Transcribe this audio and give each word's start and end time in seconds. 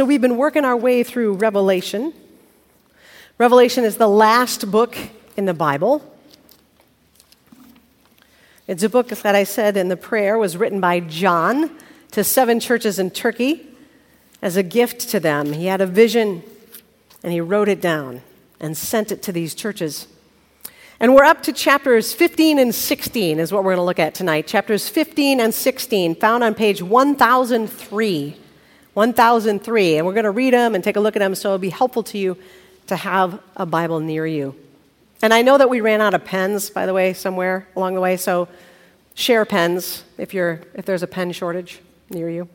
So 0.00 0.06
we've 0.06 0.22
been 0.22 0.38
working 0.38 0.64
our 0.64 0.78
way 0.78 1.02
through 1.02 1.34
Revelation. 1.34 2.14
Revelation 3.36 3.84
is 3.84 3.98
the 3.98 4.08
last 4.08 4.70
book 4.70 4.96
in 5.36 5.44
the 5.44 5.52
Bible. 5.52 6.02
It's 8.66 8.82
a 8.82 8.88
book 8.88 9.08
that 9.08 9.34
I 9.34 9.44
said 9.44 9.76
in 9.76 9.88
the 9.88 9.98
prayer 9.98 10.38
was 10.38 10.56
written 10.56 10.80
by 10.80 11.00
John 11.00 11.70
to 12.12 12.24
seven 12.24 12.60
churches 12.60 12.98
in 12.98 13.10
Turkey 13.10 13.68
as 14.40 14.56
a 14.56 14.62
gift 14.62 15.10
to 15.10 15.20
them. 15.20 15.52
He 15.52 15.66
had 15.66 15.82
a 15.82 15.86
vision 15.86 16.44
and 17.22 17.30
he 17.30 17.42
wrote 17.42 17.68
it 17.68 17.82
down 17.82 18.22
and 18.58 18.78
sent 18.78 19.12
it 19.12 19.22
to 19.24 19.32
these 19.32 19.54
churches. 19.54 20.06
And 20.98 21.14
we're 21.14 21.24
up 21.24 21.42
to 21.42 21.52
chapters 21.52 22.14
15 22.14 22.58
and 22.58 22.74
16, 22.74 23.38
is 23.38 23.52
what 23.52 23.64
we're 23.64 23.72
going 23.72 23.82
to 23.82 23.84
look 23.84 23.98
at 23.98 24.14
tonight. 24.14 24.46
Chapters 24.46 24.88
15 24.88 25.40
and 25.40 25.52
16, 25.52 26.14
found 26.14 26.42
on 26.42 26.54
page 26.54 26.80
1003. 26.82 28.36
1003. 29.00 29.96
And 29.96 30.06
we're 30.06 30.12
going 30.12 30.24
to 30.24 30.30
read 30.30 30.52
them 30.52 30.74
and 30.74 30.84
take 30.84 30.96
a 30.96 31.00
look 31.00 31.16
at 31.16 31.20
them 31.20 31.34
so 31.34 31.48
it'll 31.48 31.58
be 31.58 31.70
helpful 31.70 32.02
to 32.02 32.18
you 32.18 32.36
to 32.88 32.96
have 32.96 33.40
a 33.56 33.64
Bible 33.64 34.00
near 34.00 34.26
you. 34.26 34.54
And 35.22 35.32
I 35.32 35.40
know 35.40 35.56
that 35.56 35.70
we 35.70 35.80
ran 35.80 36.02
out 36.02 36.12
of 36.12 36.24
pens, 36.24 36.68
by 36.68 36.84
the 36.84 36.92
way, 36.92 37.14
somewhere 37.14 37.66
along 37.74 37.94
the 37.94 38.00
way, 38.00 38.18
so 38.18 38.46
share 39.14 39.44
pens 39.46 40.04
if, 40.18 40.34
you're, 40.34 40.60
if 40.74 40.84
there's 40.84 41.02
a 41.02 41.06
pen 41.06 41.32
shortage 41.32 41.80
near 42.10 42.28
you. 42.28 42.48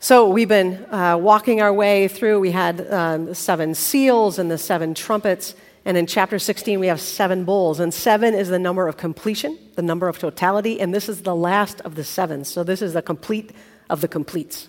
So 0.00 0.28
we've 0.28 0.48
been 0.48 0.86
uh, 0.92 1.18
walking 1.18 1.60
our 1.60 1.72
way 1.72 2.08
through. 2.08 2.40
We 2.40 2.50
had 2.50 2.92
um, 2.92 3.26
the 3.26 3.34
seven 3.34 3.74
seals 3.74 4.40
and 4.40 4.50
the 4.50 4.58
seven 4.58 4.94
trumpets. 4.94 5.54
And 5.88 5.96
in 5.96 6.06
chapter 6.06 6.38
16, 6.38 6.78
we 6.80 6.88
have 6.88 7.00
seven 7.00 7.44
bowls. 7.46 7.80
And 7.80 7.94
seven 7.94 8.34
is 8.34 8.48
the 8.48 8.58
number 8.58 8.88
of 8.88 8.98
completion, 8.98 9.58
the 9.74 9.80
number 9.80 10.06
of 10.06 10.18
totality. 10.18 10.82
And 10.82 10.94
this 10.94 11.08
is 11.08 11.22
the 11.22 11.34
last 11.34 11.80
of 11.80 11.94
the 11.94 12.04
seven. 12.04 12.44
So 12.44 12.62
this 12.62 12.82
is 12.82 12.92
the 12.92 13.00
complete 13.00 13.52
of 13.88 14.02
the 14.02 14.08
completes. 14.08 14.68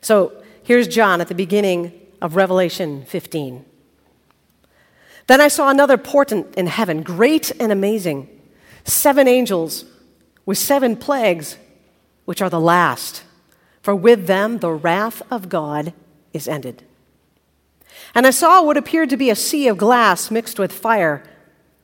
So 0.00 0.42
here's 0.64 0.88
John 0.88 1.20
at 1.20 1.28
the 1.28 1.36
beginning 1.36 1.92
of 2.20 2.34
Revelation 2.34 3.04
15. 3.04 3.64
Then 5.28 5.40
I 5.40 5.46
saw 5.46 5.70
another 5.70 5.96
portent 5.96 6.56
in 6.56 6.66
heaven, 6.66 7.04
great 7.04 7.52
and 7.60 7.70
amazing. 7.70 8.28
Seven 8.82 9.28
angels 9.28 9.84
with 10.44 10.58
seven 10.58 10.96
plagues, 10.96 11.58
which 12.24 12.42
are 12.42 12.50
the 12.50 12.58
last 12.58 13.22
for 13.86 13.94
with 13.94 14.26
them 14.26 14.58
the 14.58 14.72
wrath 14.72 15.22
of 15.30 15.48
God 15.48 15.92
is 16.32 16.48
ended. 16.48 16.82
And 18.14 18.26
I 18.26 18.30
saw 18.30 18.62
what 18.62 18.76
appeared 18.76 19.10
to 19.10 19.16
be 19.16 19.30
a 19.30 19.36
sea 19.36 19.68
of 19.68 19.78
glass 19.78 20.30
mixed 20.30 20.58
with 20.58 20.72
fire, 20.72 21.22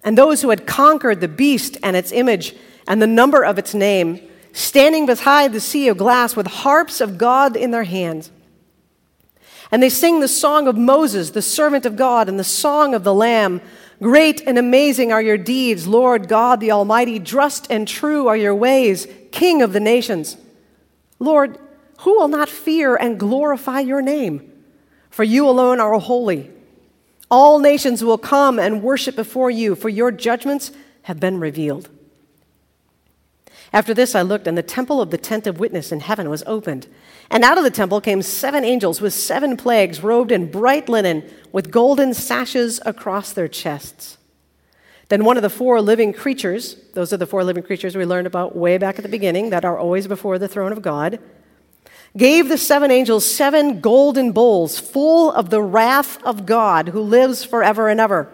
and 0.02 0.16
those 0.16 0.42
who 0.42 0.50
had 0.50 0.66
conquered 0.66 1.20
the 1.20 1.28
beast 1.28 1.76
and 1.82 1.96
its 1.96 2.12
image 2.12 2.56
and 2.88 3.00
the 3.00 3.06
number 3.06 3.44
of 3.44 3.58
its 3.58 3.74
name, 3.74 4.20
standing 4.52 5.06
beside 5.06 5.52
the 5.52 5.60
sea 5.60 5.88
of 5.88 5.98
glass 5.98 6.34
with 6.34 6.46
harps 6.46 7.00
of 7.00 7.18
God 7.18 7.56
in 7.56 7.70
their 7.70 7.84
hands. 7.84 8.30
And 9.70 9.82
they 9.82 9.88
sing 9.88 10.20
the 10.20 10.28
song 10.28 10.68
of 10.68 10.76
Moses, 10.76 11.30
the 11.30 11.40
servant 11.40 11.86
of 11.86 11.96
God, 11.96 12.28
and 12.28 12.38
the 12.38 12.44
song 12.44 12.94
of 12.94 13.04
the 13.04 13.14
Lamb. 13.14 13.62
Great 14.02 14.42
and 14.46 14.58
amazing 14.58 15.12
are 15.12 15.22
your 15.22 15.38
deeds, 15.38 15.86
Lord 15.86 16.28
God 16.28 16.60
the 16.60 16.72
Almighty. 16.72 17.18
Just 17.18 17.70
and 17.70 17.88
true 17.88 18.26
are 18.28 18.36
your 18.36 18.54
ways, 18.54 19.06
King 19.30 19.62
of 19.62 19.72
the 19.72 19.80
nations. 19.80 20.36
Lord, 21.18 21.58
who 22.00 22.18
will 22.18 22.28
not 22.28 22.50
fear 22.50 22.96
and 22.96 23.18
glorify 23.18 23.80
your 23.80 24.02
name? 24.02 24.51
For 25.12 25.24
you 25.24 25.46
alone 25.46 25.78
are 25.78 25.98
holy. 25.98 26.50
All 27.30 27.58
nations 27.58 28.02
will 28.02 28.16
come 28.16 28.58
and 28.58 28.82
worship 28.82 29.14
before 29.14 29.50
you, 29.50 29.74
for 29.74 29.90
your 29.90 30.10
judgments 30.10 30.72
have 31.02 31.20
been 31.20 31.38
revealed. 31.38 31.90
After 33.74 33.92
this, 33.92 34.14
I 34.14 34.22
looked, 34.22 34.46
and 34.46 34.56
the 34.56 34.62
temple 34.62 35.02
of 35.02 35.10
the 35.10 35.18
tent 35.18 35.46
of 35.46 35.60
witness 35.60 35.92
in 35.92 36.00
heaven 36.00 36.30
was 36.30 36.42
opened. 36.46 36.86
And 37.30 37.44
out 37.44 37.58
of 37.58 37.64
the 37.64 37.70
temple 37.70 38.00
came 38.00 38.22
seven 38.22 38.64
angels 38.64 39.02
with 39.02 39.12
seven 39.12 39.58
plagues, 39.58 40.02
robed 40.02 40.32
in 40.32 40.50
bright 40.50 40.88
linen, 40.88 41.30
with 41.52 41.70
golden 41.70 42.14
sashes 42.14 42.80
across 42.86 43.34
their 43.34 43.48
chests. 43.48 44.16
Then 45.08 45.26
one 45.26 45.36
of 45.36 45.42
the 45.42 45.50
four 45.50 45.82
living 45.82 46.14
creatures, 46.14 46.76
those 46.94 47.12
are 47.12 47.18
the 47.18 47.26
four 47.26 47.44
living 47.44 47.62
creatures 47.62 47.94
we 47.94 48.06
learned 48.06 48.26
about 48.26 48.56
way 48.56 48.78
back 48.78 48.98
at 48.98 49.02
the 49.02 49.10
beginning 49.10 49.50
that 49.50 49.64
are 49.64 49.78
always 49.78 50.06
before 50.06 50.38
the 50.38 50.48
throne 50.48 50.72
of 50.72 50.80
God, 50.80 51.18
gave 52.16 52.48
the 52.48 52.58
seven 52.58 52.90
angels 52.90 53.24
seven 53.24 53.80
golden 53.80 54.32
bowls 54.32 54.78
full 54.78 55.32
of 55.32 55.50
the 55.50 55.62
wrath 55.62 56.22
of 56.24 56.44
God 56.44 56.88
who 56.88 57.00
lives 57.00 57.44
forever 57.44 57.88
and 57.88 58.00
ever. 58.00 58.28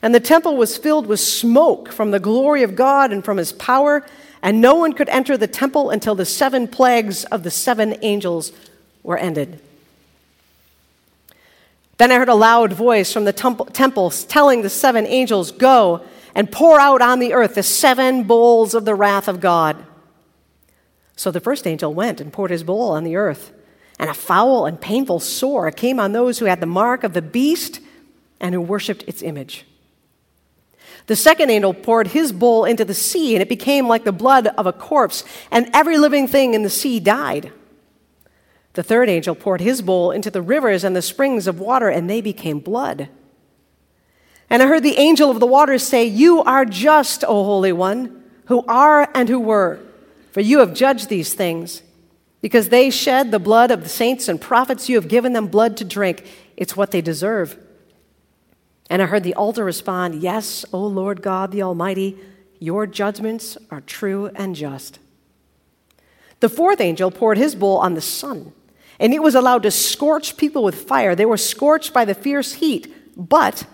And 0.00 0.14
the 0.14 0.20
temple 0.20 0.56
was 0.56 0.76
filled 0.76 1.06
with 1.06 1.20
smoke 1.20 1.92
from 1.92 2.10
the 2.10 2.20
glory 2.20 2.62
of 2.62 2.76
God 2.76 3.12
and 3.12 3.24
from 3.24 3.36
his 3.36 3.52
power, 3.52 4.04
and 4.42 4.60
no 4.60 4.74
one 4.74 4.92
could 4.92 5.08
enter 5.08 5.36
the 5.36 5.46
temple 5.46 5.90
until 5.90 6.14
the 6.14 6.24
seven 6.24 6.66
plagues 6.66 7.24
of 7.24 7.42
the 7.42 7.50
seven 7.50 7.96
angels 8.02 8.52
were 9.02 9.18
ended. 9.18 9.60
Then 11.98 12.10
I 12.10 12.16
heard 12.16 12.28
a 12.28 12.34
loud 12.34 12.72
voice 12.72 13.12
from 13.12 13.24
the 13.24 13.32
temple 13.32 14.10
telling 14.10 14.62
the 14.62 14.70
seven 14.70 15.06
angels, 15.06 15.52
Go 15.52 16.04
and 16.34 16.50
pour 16.50 16.80
out 16.80 17.02
on 17.02 17.20
the 17.20 17.32
earth 17.32 17.54
the 17.54 17.62
seven 17.62 18.24
bowls 18.24 18.74
of 18.74 18.84
the 18.84 18.94
wrath 18.94 19.28
of 19.28 19.40
God. 19.40 19.76
So 21.22 21.30
the 21.30 21.38
first 21.38 21.68
angel 21.68 21.94
went 21.94 22.20
and 22.20 22.32
poured 22.32 22.50
his 22.50 22.64
bowl 22.64 22.90
on 22.90 23.04
the 23.04 23.14
earth, 23.14 23.52
and 23.96 24.10
a 24.10 24.14
foul 24.14 24.66
and 24.66 24.80
painful 24.80 25.20
sore 25.20 25.70
came 25.70 26.00
on 26.00 26.10
those 26.10 26.40
who 26.40 26.46
had 26.46 26.58
the 26.58 26.66
mark 26.66 27.04
of 27.04 27.12
the 27.12 27.22
beast 27.22 27.78
and 28.40 28.52
who 28.52 28.60
worshipped 28.60 29.04
its 29.06 29.22
image. 29.22 29.64
The 31.06 31.14
second 31.14 31.48
angel 31.48 31.74
poured 31.74 32.08
his 32.08 32.32
bowl 32.32 32.64
into 32.64 32.84
the 32.84 32.92
sea, 32.92 33.36
and 33.36 33.40
it 33.40 33.48
became 33.48 33.86
like 33.86 34.02
the 34.02 34.10
blood 34.10 34.48
of 34.48 34.66
a 34.66 34.72
corpse, 34.72 35.22
and 35.48 35.70
every 35.72 35.96
living 35.96 36.26
thing 36.26 36.54
in 36.54 36.64
the 36.64 36.68
sea 36.68 36.98
died. 36.98 37.52
The 38.72 38.82
third 38.82 39.08
angel 39.08 39.36
poured 39.36 39.60
his 39.60 39.80
bowl 39.80 40.10
into 40.10 40.28
the 40.28 40.42
rivers 40.42 40.82
and 40.82 40.96
the 40.96 41.02
springs 41.02 41.46
of 41.46 41.60
water, 41.60 41.88
and 41.88 42.10
they 42.10 42.20
became 42.20 42.58
blood. 42.58 43.08
And 44.50 44.60
I 44.60 44.66
heard 44.66 44.82
the 44.82 44.98
angel 44.98 45.30
of 45.30 45.38
the 45.38 45.46
waters 45.46 45.86
say, 45.86 46.04
You 46.04 46.42
are 46.42 46.64
just, 46.64 47.22
O 47.22 47.44
Holy 47.44 47.70
One, 47.70 48.24
who 48.46 48.64
are 48.66 49.08
and 49.14 49.28
who 49.28 49.38
were 49.38 49.78
for 50.32 50.40
you 50.40 50.58
have 50.58 50.74
judged 50.74 51.08
these 51.08 51.34
things. 51.34 51.82
Because 52.40 52.70
they 52.70 52.90
shed 52.90 53.30
the 53.30 53.38
blood 53.38 53.70
of 53.70 53.84
the 53.84 53.88
saints 53.88 54.28
and 54.28 54.40
prophets, 54.40 54.88
you 54.88 54.96
have 54.96 55.06
given 55.06 55.32
them 55.32 55.46
blood 55.46 55.76
to 55.76 55.84
drink. 55.84 56.26
It's 56.56 56.76
what 56.76 56.90
they 56.90 57.00
deserve. 57.00 57.56
And 58.90 59.00
I 59.00 59.06
heard 59.06 59.22
the 59.22 59.34
altar 59.34 59.64
respond, 59.64 60.22
Yes, 60.22 60.64
O 60.72 60.84
Lord 60.84 61.22
God 61.22 61.52
the 61.52 61.62
Almighty, 61.62 62.18
your 62.58 62.86
judgments 62.86 63.56
are 63.70 63.80
true 63.80 64.26
and 64.34 64.56
just. 64.56 64.98
The 66.40 66.48
fourth 66.48 66.80
angel 66.80 67.12
poured 67.12 67.38
his 67.38 67.54
bowl 67.54 67.78
on 67.78 67.94
the 67.94 68.00
sun, 68.00 68.52
and 68.98 69.14
it 69.14 69.22
was 69.22 69.36
allowed 69.36 69.62
to 69.62 69.70
scorch 69.70 70.36
people 70.36 70.64
with 70.64 70.88
fire. 70.88 71.14
They 71.14 71.26
were 71.26 71.36
scorched 71.36 71.92
by 71.92 72.04
the 72.04 72.14
fierce 72.14 72.54
heat, 72.54 72.92
but 73.16 73.64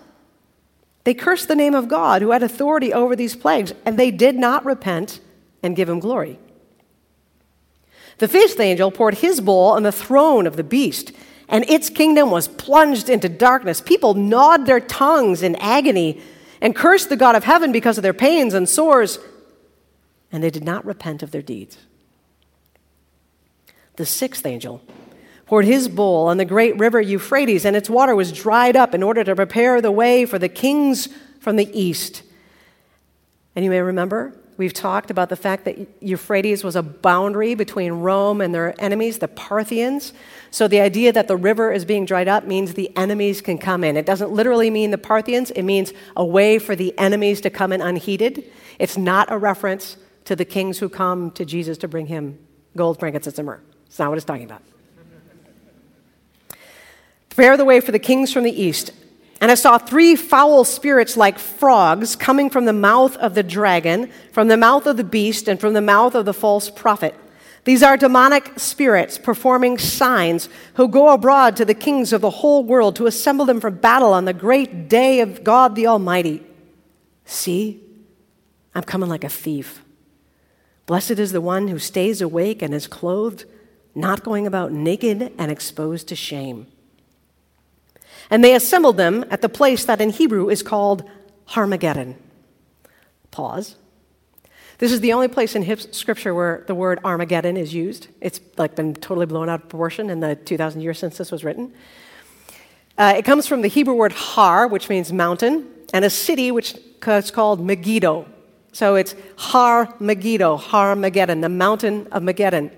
they 1.04 1.14
cursed 1.14 1.48
the 1.48 1.54
name 1.54 1.74
of 1.74 1.88
God 1.88 2.20
who 2.20 2.32
had 2.32 2.42
authority 2.42 2.92
over 2.92 3.16
these 3.16 3.34
plagues, 3.34 3.72
and 3.86 3.98
they 3.98 4.10
did 4.10 4.36
not 4.36 4.66
repent 4.66 5.20
and 5.62 5.74
give 5.74 5.88
him 5.88 6.00
glory. 6.00 6.38
The 8.18 8.28
fifth 8.28 8.60
angel 8.60 8.90
poured 8.90 9.16
his 9.16 9.40
bowl 9.40 9.70
on 9.70 9.84
the 9.84 9.92
throne 9.92 10.46
of 10.46 10.56
the 10.56 10.64
beast, 10.64 11.12
and 11.48 11.64
its 11.68 11.88
kingdom 11.88 12.30
was 12.30 12.48
plunged 12.48 13.08
into 13.08 13.28
darkness. 13.28 13.80
People 13.80 14.14
gnawed 14.14 14.66
their 14.66 14.80
tongues 14.80 15.42
in 15.42 15.56
agony 15.56 16.20
and 16.60 16.74
cursed 16.74 17.08
the 17.08 17.16
God 17.16 17.36
of 17.36 17.44
heaven 17.44 17.72
because 17.72 17.96
of 17.96 18.02
their 18.02 18.12
pains 18.12 18.54
and 18.54 18.68
sores, 18.68 19.18
and 20.32 20.42
they 20.42 20.50
did 20.50 20.64
not 20.64 20.84
repent 20.84 21.22
of 21.22 21.30
their 21.30 21.42
deeds. 21.42 21.78
The 23.96 24.06
sixth 24.06 24.44
angel 24.44 24.82
poured 25.46 25.64
his 25.64 25.88
bowl 25.88 26.26
on 26.28 26.36
the 26.36 26.44
great 26.44 26.76
river 26.78 27.00
Euphrates, 27.00 27.64
and 27.64 27.74
its 27.74 27.88
water 27.88 28.14
was 28.14 28.32
dried 28.32 28.76
up 28.76 28.94
in 28.94 29.02
order 29.02 29.24
to 29.24 29.34
prepare 29.34 29.80
the 29.80 29.90
way 29.90 30.26
for 30.26 30.38
the 30.38 30.48
kings 30.48 31.08
from 31.40 31.56
the 31.56 31.70
east. 31.78 32.22
And 33.56 33.64
you 33.64 33.70
may 33.70 33.80
remember 33.80 34.36
We've 34.58 34.74
talked 34.74 35.12
about 35.12 35.28
the 35.28 35.36
fact 35.36 35.64
that 35.66 35.78
Euphrates 36.00 36.64
was 36.64 36.74
a 36.74 36.82
boundary 36.82 37.54
between 37.54 37.92
Rome 37.92 38.40
and 38.40 38.52
their 38.52 38.74
enemies, 38.82 39.20
the 39.20 39.28
Parthians. 39.28 40.12
So 40.50 40.66
the 40.66 40.80
idea 40.80 41.12
that 41.12 41.28
the 41.28 41.36
river 41.36 41.70
is 41.70 41.84
being 41.84 42.04
dried 42.04 42.26
up 42.26 42.44
means 42.44 42.74
the 42.74 42.90
enemies 42.96 43.40
can 43.40 43.58
come 43.58 43.84
in. 43.84 43.96
It 43.96 44.04
doesn't 44.04 44.32
literally 44.32 44.68
mean 44.68 44.90
the 44.90 44.98
Parthians, 44.98 45.52
it 45.52 45.62
means 45.62 45.92
a 46.16 46.24
way 46.24 46.58
for 46.58 46.74
the 46.74 46.92
enemies 46.98 47.40
to 47.42 47.50
come 47.50 47.72
in 47.72 47.80
unheeded. 47.80 48.50
It's 48.80 48.98
not 48.98 49.30
a 49.30 49.38
reference 49.38 49.96
to 50.24 50.34
the 50.34 50.44
kings 50.44 50.80
who 50.80 50.88
come 50.88 51.30
to 51.32 51.44
Jesus 51.44 51.78
to 51.78 51.88
bring 51.88 52.06
him 52.06 52.40
gold, 52.74 52.98
frankincense, 52.98 53.38
and 53.38 53.46
myrrh. 53.46 53.60
It's 53.86 54.00
not 54.00 54.08
what 54.08 54.18
it's 54.18 54.24
talking 54.24 54.44
about. 54.44 54.62
Prepare 57.28 57.56
the 57.56 57.64
way 57.64 57.78
for 57.78 57.92
the 57.92 58.00
kings 58.00 58.32
from 58.32 58.42
the 58.42 58.60
east. 58.60 58.90
And 59.40 59.50
I 59.50 59.54
saw 59.54 59.78
three 59.78 60.16
foul 60.16 60.64
spirits 60.64 61.16
like 61.16 61.38
frogs 61.38 62.16
coming 62.16 62.50
from 62.50 62.64
the 62.64 62.72
mouth 62.72 63.16
of 63.18 63.34
the 63.34 63.42
dragon, 63.42 64.10
from 64.32 64.48
the 64.48 64.56
mouth 64.56 64.86
of 64.86 64.96
the 64.96 65.04
beast, 65.04 65.46
and 65.46 65.60
from 65.60 65.74
the 65.74 65.80
mouth 65.80 66.14
of 66.14 66.24
the 66.24 66.34
false 66.34 66.70
prophet. 66.70 67.14
These 67.64 67.82
are 67.82 67.96
demonic 67.96 68.58
spirits 68.58 69.18
performing 69.18 69.78
signs 69.78 70.48
who 70.74 70.88
go 70.88 71.10
abroad 71.10 71.56
to 71.56 71.64
the 71.64 71.74
kings 71.74 72.12
of 72.12 72.20
the 72.20 72.30
whole 72.30 72.64
world 72.64 72.96
to 72.96 73.06
assemble 73.06 73.44
them 73.44 73.60
for 73.60 73.70
battle 73.70 74.12
on 74.12 74.24
the 74.24 74.32
great 74.32 74.88
day 74.88 75.20
of 75.20 75.44
God 75.44 75.74
the 75.74 75.86
Almighty. 75.86 76.42
See, 77.24 77.82
I'm 78.74 78.84
coming 78.84 79.08
like 79.08 79.24
a 79.24 79.28
thief. 79.28 79.84
Blessed 80.86 81.18
is 81.18 81.32
the 81.32 81.42
one 81.42 81.68
who 81.68 81.78
stays 81.78 82.22
awake 82.22 82.62
and 82.62 82.72
is 82.72 82.86
clothed, 82.86 83.44
not 83.94 84.24
going 84.24 84.46
about 84.46 84.72
naked 84.72 85.32
and 85.36 85.52
exposed 85.52 86.08
to 86.08 86.16
shame. 86.16 86.66
And 88.30 88.44
they 88.44 88.54
assembled 88.54 88.96
them 88.96 89.24
at 89.30 89.40
the 89.40 89.48
place 89.48 89.84
that 89.86 90.00
in 90.00 90.10
Hebrew 90.10 90.48
is 90.48 90.62
called 90.62 91.08
Harmageddon. 91.48 92.16
Pause. 93.30 93.76
This 94.78 94.92
is 94.92 95.00
the 95.00 95.12
only 95.12 95.28
place 95.28 95.56
in 95.56 95.76
Scripture 95.92 96.34
where 96.34 96.64
the 96.66 96.74
word 96.74 97.00
Armageddon 97.04 97.56
is 97.56 97.74
used. 97.74 98.08
It's 98.20 98.40
like 98.56 98.76
been 98.76 98.94
totally 98.94 99.26
blown 99.26 99.48
out 99.48 99.62
of 99.62 99.68
proportion 99.68 100.08
in 100.08 100.20
the 100.20 100.36
2,000 100.36 100.80
years 100.80 100.98
since 100.98 101.18
this 101.18 101.32
was 101.32 101.42
written. 101.42 101.72
Uh, 102.96 103.14
it 103.16 103.24
comes 103.24 103.46
from 103.46 103.62
the 103.62 103.68
Hebrew 103.68 103.94
word 103.94 104.12
Har, 104.12 104.68
which 104.68 104.88
means 104.88 105.12
mountain, 105.12 105.66
and 105.92 106.04
a 106.04 106.10
city 106.10 106.50
which 106.50 106.76
is 107.06 107.30
called 107.30 107.64
Megiddo. 107.64 108.26
So 108.72 108.94
it's 108.94 109.16
Har 109.36 109.92
Megiddo, 109.98 110.56
Har 110.56 110.94
Megiddo, 110.94 111.34
the 111.40 111.48
mountain 111.48 112.06
of 112.12 112.22
Megiddo. 112.22 112.70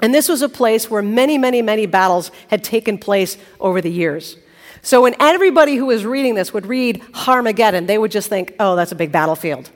And 0.00 0.14
this 0.14 0.28
was 0.28 0.42
a 0.42 0.48
place 0.48 0.90
where 0.90 1.02
many, 1.02 1.38
many, 1.38 1.62
many 1.62 1.86
battles 1.86 2.30
had 2.48 2.64
taken 2.64 2.98
place 2.98 3.36
over 3.60 3.80
the 3.80 3.90
years. 3.90 4.36
So 4.82 5.02
when 5.02 5.14
everybody 5.20 5.76
who 5.76 5.86
was 5.86 6.04
reading 6.04 6.34
this 6.34 6.52
would 6.52 6.66
read 6.66 7.00
Harmageddon, 7.12 7.86
they 7.86 7.98
would 7.98 8.10
just 8.10 8.28
think, 8.28 8.54
oh, 8.60 8.76
that's 8.76 8.92
a 8.92 8.94
big 8.94 9.12
battlefield. 9.12 9.70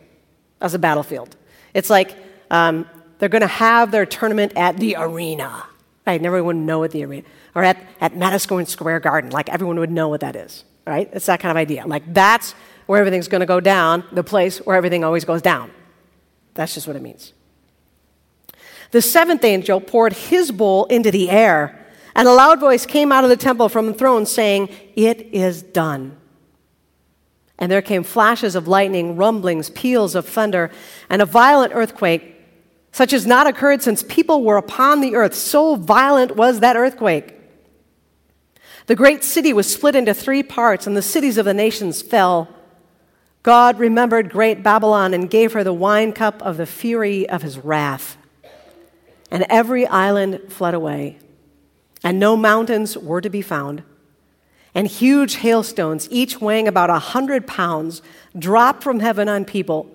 That's 0.58 0.74
a 0.74 0.78
battlefield. 0.78 1.36
It's 1.74 1.90
like 1.90 2.16
um, 2.50 2.86
they're 3.18 3.28
going 3.28 3.42
to 3.42 3.46
have 3.46 3.90
their 3.90 4.06
tournament 4.06 4.52
at 4.56 4.76
the 4.76 4.96
arena. 4.98 5.64
Right? 6.06 6.22
Everyone 6.22 6.58
would 6.58 6.66
know 6.66 6.80
what 6.80 6.90
the 6.90 7.04
arena, 7.04 7.26
or 7.54 7.62
at, 7.62 7.78
at 8.00 8.16
Madison 8.16 8.66
Square 8.66 9.00
Garden. 9.00 9.30
Like 9.30 9.48
everyone 9.48 9.78
would 9.78 9.90
know 9.90 10.08
what 10.08 10.20
that 10.20 10.36
is. 10.36 10.64
Right? 10.86 11.08
It's 11.12 11.26
that 11.26 11.40
kind 11.40 11.50
of 11.50 11.56
idea. 11.56 11.86
Like 11.86 12.12
that's 12.12 12.54
where 12.86 13.00
everything's 13.00 13.28
going 13.28 13.40
to 13.40 13.46
go 13.46 13.60
down, 13.60 14.04
the 14.12 14.24
place 14.24 14.58
where 14.58 14.76
everything 14.76 15.04
always 15.04 15.24
goes 15.24 15.42
down. 15.42 15.70
That's 16.54 16.74
just 16.74 16.86
what 16.86 16.96
it 16.96 17.02
means. 17.02 17.32
The 18.90 19.00
seventh 19.00 19.44
angel 19.44 19.80
poured 19.80 20.12
his 20.12 20.50
bowl 20.50 20.84
into 20.86 21.10
the 21.10 21.30
air, 21.30 21.81
and 22.14 22.28
a 22.28 22.32
loud 22.32 22.60
voice 22.60 22.86
came 22.86 23.12
out 23.12 23.24
of 23.24 23.30
the 23.30 23.36
temple 23.36 23.68
from 23.68 23.86
the 23.86 23.94
throne 23.94 24.26
saying, 24.26 24.68
It 24.96 25.20
is 25.32 25.62
done. 25.62 26.16
And 27.58 27.70
there 27.70 27.82
came 27.82 28.02
flashes 28.02 28.54
of 28.54 28.66
lightning, 28.68 29.16
rumblings, 29.16 29.70
peals 29.70 30.14
of 30.14 30.26
thunder, 30.26 30.70
and 31.08 31.22
a 31.22 31.26
violent 31.26 31.72
earthquake, 31.74 32.36
such 32.90 33.12
as 33.12 33.26
not 33.26 33.46
occurred 33.46 33.82
since 33.82 34.02
people 34.02 34.42
were 34.42 34.56
upon 34.56 35.00
the 35.00 35.14
earth. 35.14 35.34
So 35.34 35.76
violent 35.76 36.36
was 36.36 36.60
that 36.60 36.76
earthquake. 36.76 37.34
The 38.86 38.96
great 38.96 39.22
city 39.22 39.52
was 39.52 39.72
split 39.72 39.94
into 39.94 40.12
three 40.12 40.42
parts, 40.42 40.86
and 40.86 40.96
the 40.96 41.02
cities 41.02 41.38
of 41.38 41.44
the 41.44 41.54
nations 41.54 42.02
fell. 42.02 42.48
God 43.42 43.78
remembered 43.78 44.30
great 44.30 44.62
Babylon 44.62 45.14
and 45.14 45.30
gave 45.30 45.52
her 45.52 45.64
the 45.64 45.72
wine 45.72 46.12
cup 46.12 46.42
of 46.42 46.56
the 46.56 46.66
fury 46.66 47.28
of 47.28 47.42
his 47.42 47.58
wrath. 47.58 48.16
And 49.30 49.46
every 49.48 49.86
island 49.86 50.40
fled 50.48 50.74
away, 50.74 51.18
and 52.02 52.18
no 52.18 52.36
mountains 52.36 52.96
were 52.96 53.20
to 53.20 53.30
be 53.30 53.42
found 53.42 53.82
and 54.74 54.86
huge 54.86 55.36
hailstones, 55.36 56.08
each 56.10 56.40
weighing 56.40 56.66
about 56.66 56.90
a 56.90 56.98
hundred 56.98 57.46
pounds, 57.46 58.00
dropped 58.38 58.82
from 58.82 59.00
heaven 59.00 59.28
on 59.28 59.44
people 59.44 59.90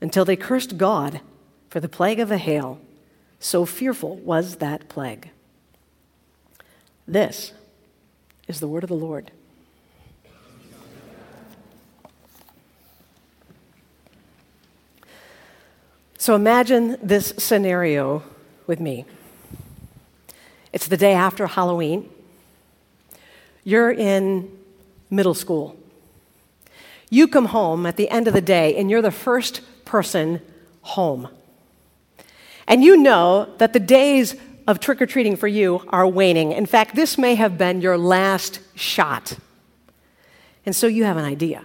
until 0.00 0.24
they 0.24 0.36
cursed 0.36 0.78
God 0.78 1.20
for 1.68 1.80
the 1.80 1.88
plague 1.88 2.20
of 2.20 2.28
the 2.28 2.38
hail. 2.38 2.80
So 3.40 3.66
fearful 3.66 4.16
was 4.16 4.56
that 4.56 4.88
plague. 4.88 5.30
This 7.06 7.52
is 8.46 8.60
the 8.60 8.68
word 8.68 8.84
of 8.84 8.88
the 8.88 8.94
Lord. 8.94 9.32
So 16.18 16.34
imagine 16.34 16.96
this 17.02 17.32
scenario 17.38 18.22
with 18.66 18.80
me. 18.80 19.06
It's 20.72 20.88
the 20.88 20.96
day 20.96 21.12
after 21.12 21.46
Halloween. 21.46 22.08
You're 23.64 23.90
in 23.90 24.50
middle 25.10 25.34
school. 25.34 25.76
You 27.10 27.28
come 27.28 27.46
home 27.46 27.86
at 27.86 27.96
the 27.96 28.08
end 28.10 28.28
of 28.28 28.34
the 28.34 28.40
day 28.40 28.76
and 28.76 28.90
you're 28.90 29.02
the 29.02 29.10
first 29.10 29.62
person 29.84 30.40
home. 30.82 31.28
And 32.66 32.84
you 32.84 32.98
know 32.98 33.48
that 33.58 33.72
the 33.72 33.80
days 33.80 34.36
of 34.66 34.80
trick 34.80 35.00
or 35.00 35.06
treating 35.06 35.36
for 35.36 35.48
you 35.48 35.82
are 35.88 36.06
waning. 36.06 36.52
In 36.52 36.66
fact, 36.66 36.94
this 36.94 37.16
may 37.16 37.34
have 37.34 37.56
been 37.56 37.80
your 37.80 37.96
last 37.96 38.60
shot. 38.74 39.38
And 40.66 40.76
so 40.76 40.86
you 40.86 41.04
have 41.04 41.16
an 41.16 41.24
idea. 41.24 41.64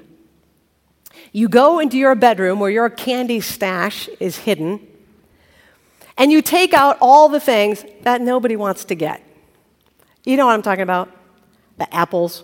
You 1.33 1.49
go 1.49 1.79
into 1.79 1.97
your 1.97 2.15
bedroom 2.15 2.59
where 2.59 2.69
your 2.69 2.89
candy 2.89 3.41
stash 3.41 4.07
is 4.21 4.37
hidden, 4.37 4.79
and 6.17 6.31
you 6.31 6.41
take 6.41 6.73
out 6.73 6.97
all 7.01 7.29
the 7.29 7.39
things 7.39 7.85
that 8.01 8.21
nobody 8.21 8.55
wants 8.55 8.85
to 8.85 8.95
get. 8.95 9.21
You 10.23 10.37
know 10.37 10.45
what 10.45 10.53
I'm 10.53 10.61
talking 10.61 10.83
about? 10.83 11.09
the 11.77 11.93
apples, 11.93 12.43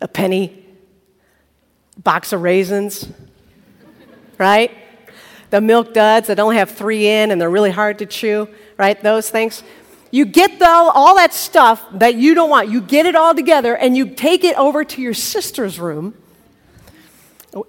a 0.00 0.08
penny, 0.08 0.64
box 2.02 2.32
of 2.32 2.42
raisins, 2.42 3.08
right? 4.38 4.70
The 5.50 5.60
milk 5.60 5.92
duds 5.92 6.28
that 6.28 6.40
only 6.40 6.56
have 6.56 6.70
three 6.70 7.06
in 7.06 7.30
and 7.30 7.40
they're 7.40 7.50
really 7.50 7.70
hard 7.70 7.98
to 7.98 8.06
chew, 8.06 8.48
right? 8.78 9.00
Those 9.02 9.28
things. 9.28 9.62
You 10.10 10.24
get 10.24 10.58
the, 10.58 10.68
all 10.68 11.16
that 11.16 11.32
stuff 11.32 11.84
that 11.92 12.14
you 12.14 12.34
don't 12.34 12.50
want, 12.50 12.68
you 12.68 12.80
get 12.80 13.06
it 13.06 13.14
all 13.14 13.34
together 13.34 13.76
and 13.76 13.96
you 13.96 14.10
take 14.10 14.44
it 14.44 14.56
over 14.56 14.84
to 14.84 15.02
your 15.02 15.14
sister's 15.14 15.78
room 15.78 16.14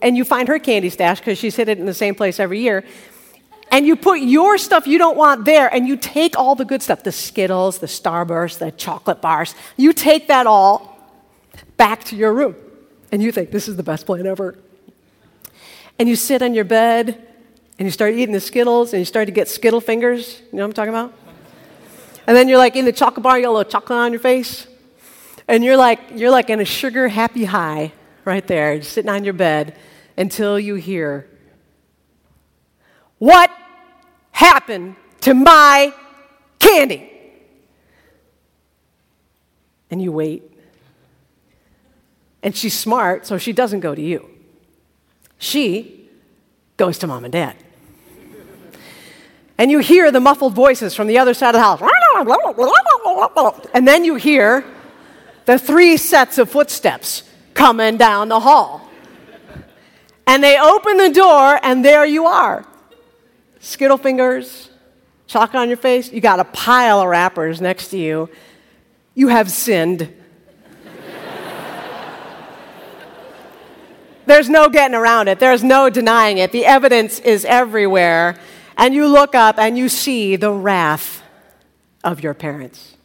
and 0.01 0.15
you 0.15 0.23
find 0.23 0.47
her 0.47 0.59
candy 0.59 0.89
stash 0.89 1.19
because 1.19 1.37
she's 1.37 1.55
hid 1.55 1.67
it 1.67 1.77
in 1.77 1.85
the 1.85 1.93
same 1.93 2.15
place 2.15 2.39
every 2.39 2.59
year 2.59 2.85
and 3.73 3.87
you 3.87 3.95
put 3.95 4.19
your 4.19 4.59
stuff 4.59 4.85
you 4.85 4.99
don't 4.99 5.17
want 5.17 5.45
there, 5.45 5.67
and 5.73 5.87
you 5.87 5.97
take 5.97 6.37
all 6.37 6.53
the 6.53 6.63
good 6.63 6.83
stuff 6.83 7.01
the 7.01 7.11
Skittles, 7.11 7.79
the 7.79 7.87
Starburst, 7.87 8.59
the 8.59 8.71
chocolate 8.71 9.19
bars 9.19 9.55
you 9.77 9.93
take 9.93 10.27
that 10.27 10.45
all 10.45 10.95
back 11.75 12.03
to 12.05 12.15
your 12.15 12.33
room. 12.33 12.55
And 13.11 13.21
you 13.23 13.31
think, 13.31 13.49
this 13.49 13.67
is 13.67 13.75
the 13.75 13.81
best 13.81 14.05
plan 14.05 14.27
ever. 14.27 14.55
And 15.97 16.07
you 16.07 16.15
sit 16.15 16.43
on 16.43 16.53
your 16.53 16.65
bed 16.65 17.27
and 17.79 17.87
you 17.87 17.91
start 17.91 18.13
eating 18.13 18.31
the 18.33 18.39
Skittles 18.39 18.93
and 18.93 18.99
you 18.99 19.05
start 19.05 19.25
to 19.25 19.31
get 19.31 19.47
Skittle 19.47 19.81
fingers. 19.81 20.39
You 20.51 20.57
know 20.57 20.63
what 20.63 20.65
I'm 20.65 20.73
talking 20.73 20.93
about? 20.93 21.13
And 22.27 22.37
then 22.37 22.47
you're 22.47 22.59
like 22.59 22.75
in 22.75 22.85
the 22.85 22.93
chocolate 22.93 23.23
bar, 23.23 23.39
you 23.39 23.45
got 23.45 23.49
a 23.49 23.57
little 23.57 23.71
chocolate 23.71 23.97
on 23.97 24.11
your 24.11 24.21
face. 24.21 24.67
And 25.47 25.63
you're 25.63 25.77
like, 25.77 25.99
you're 26.13 26.31
like 26.31 26.51
in 26.51 26.59
a 26.59 26.65
sugar 26.65 27.07
happy 27.07 27.45
high 27.45 27.91
right 28.23 28.45
there, 28.45 28.83
sitting 28.83 29.09
on 29.09 29.23
your 29.23 29.33
bed 29.33 29.75
until 30.15 30.59
you 30.59 30.75
hear, 30.75 31.27
What 33.17 33.51
happened 34.43 34.95
to 35.21 35.33
my 35.33 35.93
candy? 36.59 37.09
And 39.89 40.01
you 40.01 40.12
wait. 40.12 40.43
And 42.41 42.55
she's 42.55 42.77
smart, 42.77 43.25
so 43.25 43.38
she 43.38 43.53
doesn't 43.53 43.79
go 43.79 43.95
to 43.95 44.01
you. 44.01 44.29
She 45.38 46.09
goes 46.75 46.97
to 47.00 47.07
mom 47.07 47.23
and 47.23 47.31
dad. 47.31 47.55
And 49.57 49.71
you 49.71 49.79
hear 49.79 50.12
the 50.12 50.19
muffled 50.19 50.53
voices 50.53 50.93
from 50.95 51.07
the 51.07 51.19
other 51.19 51.33
side 51.33 51.55
of 51.55 51.59
the 51.59 51.62
house. 51.62 51.81
And 53.73 53.88
then 53.88 54.03
you 54.03 54.15
hear 54.15 54.65
the 55.45 55.57
three 55.59 55.95
sets 55.95 56.38
of 56.38 56.50
footsteps 56.50 57.23
coming 57.53 57.97
down 57.97 58.29
the 58.29 58.39
hall. 58.39 58.89
And 60.25 60.43
they 60.43 60.59
open 60.59 60.97
the 60.97 61.09
door, 61.09 61.59
and 61.62 61.85
there 61.85 62.05
you 62.05 62.25
are. 62.25 62.65
Skittle 63.63 63.98
fingers, 63.98 64.70
chalk 65.25 65.55
on 65.55 65.70
your 65.70 65.77
face. 65.77 66.12
You 66.12 66.20
got 66.20 66.41
a 66.41 66.43
pile 66.43 67.00
of 67.00 67.08
wrappers 67.08 67.62
next 67.62 67.88
to 67.91 67.98
you. 67.98 68.29
You 69.15 69.29
have 69.29 69.50
sinned. 69.50 70.13
There's 74.25 74.50
no 74.50 74.67
getting 74.67 74.96
around 74.96 75.29
it. 75.29 75.39
There's 75.39 75.63
no 75.63 75.89
denying 75.89 76.39
it. 76.39 76.51
The 76.51 76.65
evidence 76.65 77.20
is 77.20 77.46
everywhere. 77.46 78.38
And 78.75 78.93
you 78.93 79.08
look 79.08 79.34
up 79.34 79.58
and 79.58 79.77
you 79.77 79.88
see 79.88 80.36
the 80.36 80.51
wrath 80.51 81.24
of 82.03 82.22
your 82.22 82.34
parents. 82.34 82.98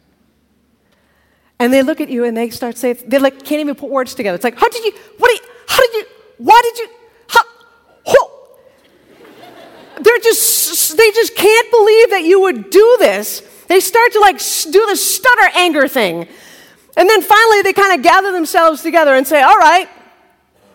And 1.57 1.71
they 1.71 1.83
look 1.83 2.01
at 2.01 2.09
you 2.09 2.25
and 2.25 2.35
they 2.35 2.49
start 2.49 2.77
saying, 2.77 2.97
they 3.07 3.17
like 3.17 3.45
can't 3.45 3.61
even 3.61 3.75
put 3.75 3.89
words 3.89 4.13
together. 4.13 4.35
It's 4.35 4.43
like, 4.43 4.59
how 4.59 4.67
did 4.67 4.83
you, 4.83 4.91
what 5.19 5.29
did 5.29 5.39
you, 5.39 5.47
how 5.69 5.79
did 5.79 5.93
you, 5.93 6.05
why 6.37 6.61
did 6.65 6.79
you, 6.79 6.89
they're 10.01 10.19
just, 10.19 10.97
they 10.97 11.11
just 11.11 11.35
can't 11.35 11.71
believe 11.71 12.09
that 12.11 12.23
you 12.23 12.41
would 12.41 12.69
do 12.69 12.97
this. 12.99 13.41
They 13.67 13.79
start 13.79 14.11
to 14.13 14.19
like 14.19 14.37
do 14.37 14.85
the 14.87 14.95
stutter 14.95 15.49
anger 15.55 15.87
thing. 15.87 16.27
And 16.97 17.09
then 17.09 17.21
finally 17.21 17.61
they 17.61 17.73
kind 17.73 17.97
of 17.97 18.03
gather 18.03 18.31
themselves 18.31 18.81
together 18.81 19.13
and 19.13 19.25
say, 19.25 19.41
all 19.41 19.57
right, 19.57 19.87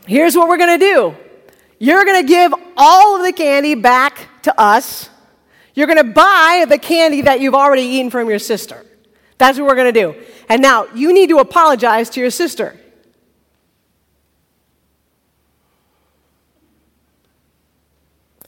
here's 0.07 0.37
what 0.37 0.49
we're 0.49 0.59
going 0.59 0.79
to 0.79 0.85
do. 0.85 1.17
You're 1.79 2.05
going 2.05 2.23
to 2.23 2.29
give 2.29 2.55
all 2.77 3.17
of 3.17 3.25
the 3.25 3.33
candy 3.33 3.75
back 3.75 4.43
to 4.43 4.59
us. 4.61 5.11
You're 5.75 5.89
going 5.89 5.99
to 5.99 6.13
buy 6.13 6.67
the 6.69 6.79
candy 6.79 7.23
that 7.23 7.41
you've 7.41 7.55
already 7.55 7.83
eaten 7.83 8.11
from 8.11 8.29
your 8.29 8.39
sister. 8.39 8.85
That's 9.39 9.59
what 9.59 9.67
we're 9.67 9.75
going 9.75 9.93
to 9.93 10.01
do. 10.01 10.15
And 10.49 10.63
now 10.63 10.87
you 10.95 11.13
need 11.13 11.31
to 11.31 11.39
apologize 11.39 12.09
to 12.11 12.21
your 12.21 12.31
sister. 12.31 12.79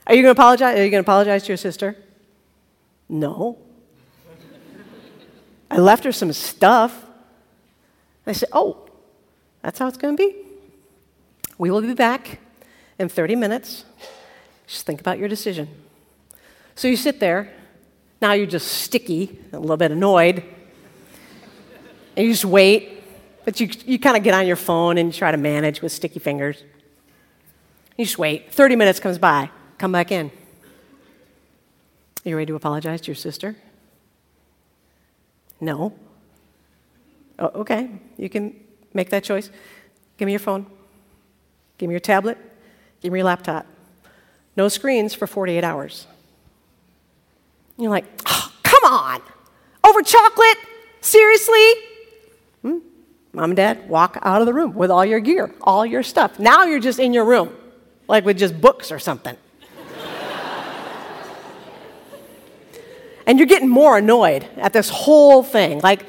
Are 0.06 0.14
you 0.14 0.22
going 0.22 0.34
to 0.34 0.40
apologize? 0.40 0.78
Are 0.78 0.84
you 0.84 0.90
going 0.90 1.02
to 1.02 1.08
apologize 1.08 1.42
to 1.44 1.48
your 1.48 1.56
sister? 1.56 1.96
No. 3.08 3.58
I 5.70 5.78
left 5.78 6.04
her 6.04 6.12
some 6.12 6.32
stuff. 6.32 7.04
I 8.26 8.32
said, 8.32 8.48
Oh, 8.52 8.88
that's 9.62 9.78
how 9.78 9.88
it's 9.88 9.96
going 9.96 10.16
to 10.16 10.22
be. 10.22 10.36
We 11.58 11.70
will 11.70 11.80
be 11.80 11.94
back 11.94 12.38
in 12.98 13.08
30 13.08 13.36
minutes. 13.36 13.84
Just 14.66 14.86
think 14.86 15.00
about 15.00 15.18
your 15.18 15.28
decision. 15.28 15.68
So 16.74 16.88
you 16.88 16.96
sit 16.96 17.20
there. 17.20 17.52
Now 18.20 18.32
you're 18.32 18.46
just 18.46 18.68
sticky, 18.68 19.38
a 19.52 19.58
little 19.58 19.76
bit 19.76 19.90
annoyed. 19.90 20.42
And 22.16 22.26
you 22.26 22.32
just 22.32 22.44
wait. 22.44 23.02
But 23.44 23.60
you, 23.60 23.68
you 23.84 23.98
kind 23.98 24.16
of 24.16 24.22
get 24.22 24.34
on 24.34 24.46
your 24.46 24.56
phone 24.56 24.98
and 24.98 25.12
try 25.12 25.30
to 25.30 25.36
manage 25.36 25.82
with 25.82 25.92
sticky 25.92 26.18
fingers. 26.18 26.62
You 27.96 28.04
just 28.04 28.18
wait. 28.18 28.52
30 28.52 28.76
minutes 28.76 29.00
comes 29.00 29.18
by. 29.18 29.50
Come 29.78 29.92
back 29.92 30.10
in. 30.10 30.30
Are 32.24 32.28
you 32.28 32.36
ready 32.36 32.46
to 32.46 32.54
apologize 32.54 33.00
to 33.02 33.08
your 33.08 33.14
sister? 33.14 33.56
No. 35.60 35.92
Oh, 37.38 37.50
okay, 37.56 37.90
you 38.16 38.28
can 38.28 38.58
make 38.94 39.10
that 39.10 39.22
choice. 39.22 39.50
Give 40.16 40.26
me 40.26 40.32
your 40.32 40.40
phone. 40.40 40.66
Give 41.78 41.88
me 41.88 41.92
your 41.92 42.00
tablet. 42.00 42.38
Give 43.00 43.12
me 43.12 43.18
your 43.18 43.26
laptop. 43.26 43.66
No 44.56 44.68
screens 44.68 45.12
for 45.12 45.26
48 45.26 45.62
hours. 45.62 46.06
You're 47.76 47.90
like, 47.90 48.06
oh, 48.26 48.52
come 48.62 48.92
on. 48.92 49.20
Over 49.84 50.02
chocolate? 50.02 50.56
Seriously? 51.02 51.72
Hmm? 52.62 52.78
Mom 53.34 53.50
and 53.50 53.56
dad 53.56 53.88
walk 53.88 54.18
out 54.22 54.40
of 54.40 54.46
the 54.46 54.54
room 54.54 54.74
with 54.74 54.90
all 54.90 55.04
your 55.04 55.20
gear, 55.20 55.54
all 55.60 55.84
your 55.84 56.02
stuff. 56.02 56.38
Now 56.38 56.64
you're 56.64 56.80
just 56.80 56.98
in 56.98 57.12
your 57.12 57.26
room, 57.26 57.54
like 58.08 58.24
with 58.24 58.38
just 58.38 58.58
books 58.58 58.90
or 58.90 58.98
something. 58.98 59.36
And 63.26 63.38
you're 63.38 63.48
getting 63.48 63.68
more 63.68 63.98
annoyed 63.98 64.46
at 64.56 64.72
this 64.72 64.88
whole 64.88 65.42
thing. 65.42 65.80
Like, 65.80 66.06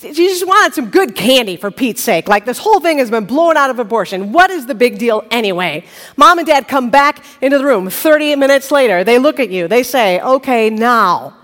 you 0.00 0.12
just 0.14 0.46
wanted 0.46 0.74
some 0.74 0.90
good 0.90 1.16
candy 1.16 1.56
for 1.56 1.70
Pete's 1.70 2.02
sake. 2.02 2.28
Like, 2.28 2.44
this 2.44 2.58
whole 2.58 2.78
thing 2.78 2.98
has 2.98 3.10
been 3.10 3.24
blown 3.24 3.56
out 3.56 3.70
of 3.70 3.76
proportion. 3.76 4.32
What 4.32 4.50
is 4.50 4.66
the 4.66 4.74
big 4.74 4.98
deal 4.98 5.24
anyway? 5.30 5.84
Mom 6.16 6.38
and 6.38 6.46
dad 6.46 6.68
come 6.68 6.90
back 6.90 7.24
into 7.40 7.58
the 7.58 7.64
room 7.64 7.90
30 7.90 8.36
minutes 8.36 8.70
later. 8.70 9.02
They 9.02 9.18
look 9.18 9.40
at 9.40 9.50
you. 9.50 9.66
They 9.66 9.82
say, 9.82 10.20
Okay, 10.20 10.70
now. 10.70 11.34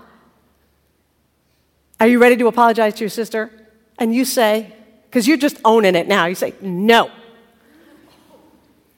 Are 1.99 2.07
you 2.07 2.19
ready 2.19 2.37
to 2.37 2.47
apologize 2.47 2.93
to 2.95 2.99
your 3.01 3.09
sister? 3.09 3.51
And 3.97 4.13
you 4.13 4.25
say, 4.25 4.73
because 5.05 5.27
you're 5.27 5.37
just 5.37 5.57
owning 5.65 5.95
it 5.95 6.07
now, 6.07 6.25
you 6.25 6.35
say, 6.35 6.53
No. 6.61 7.11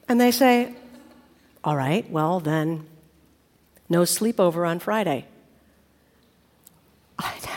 And 0.07 0.21
they 0.21 0.31
say, 0.31 0.75
All 1.63 1.75
right, 1.75 2.09
well, 2.11 2.39
then, 2.39 2.85
no 3.89 4.01
sleepover 4.01 4.67
on 4.67 4.79
Friday. 4.79 5.25
I 7.19 7.33
know. 7.45 7.53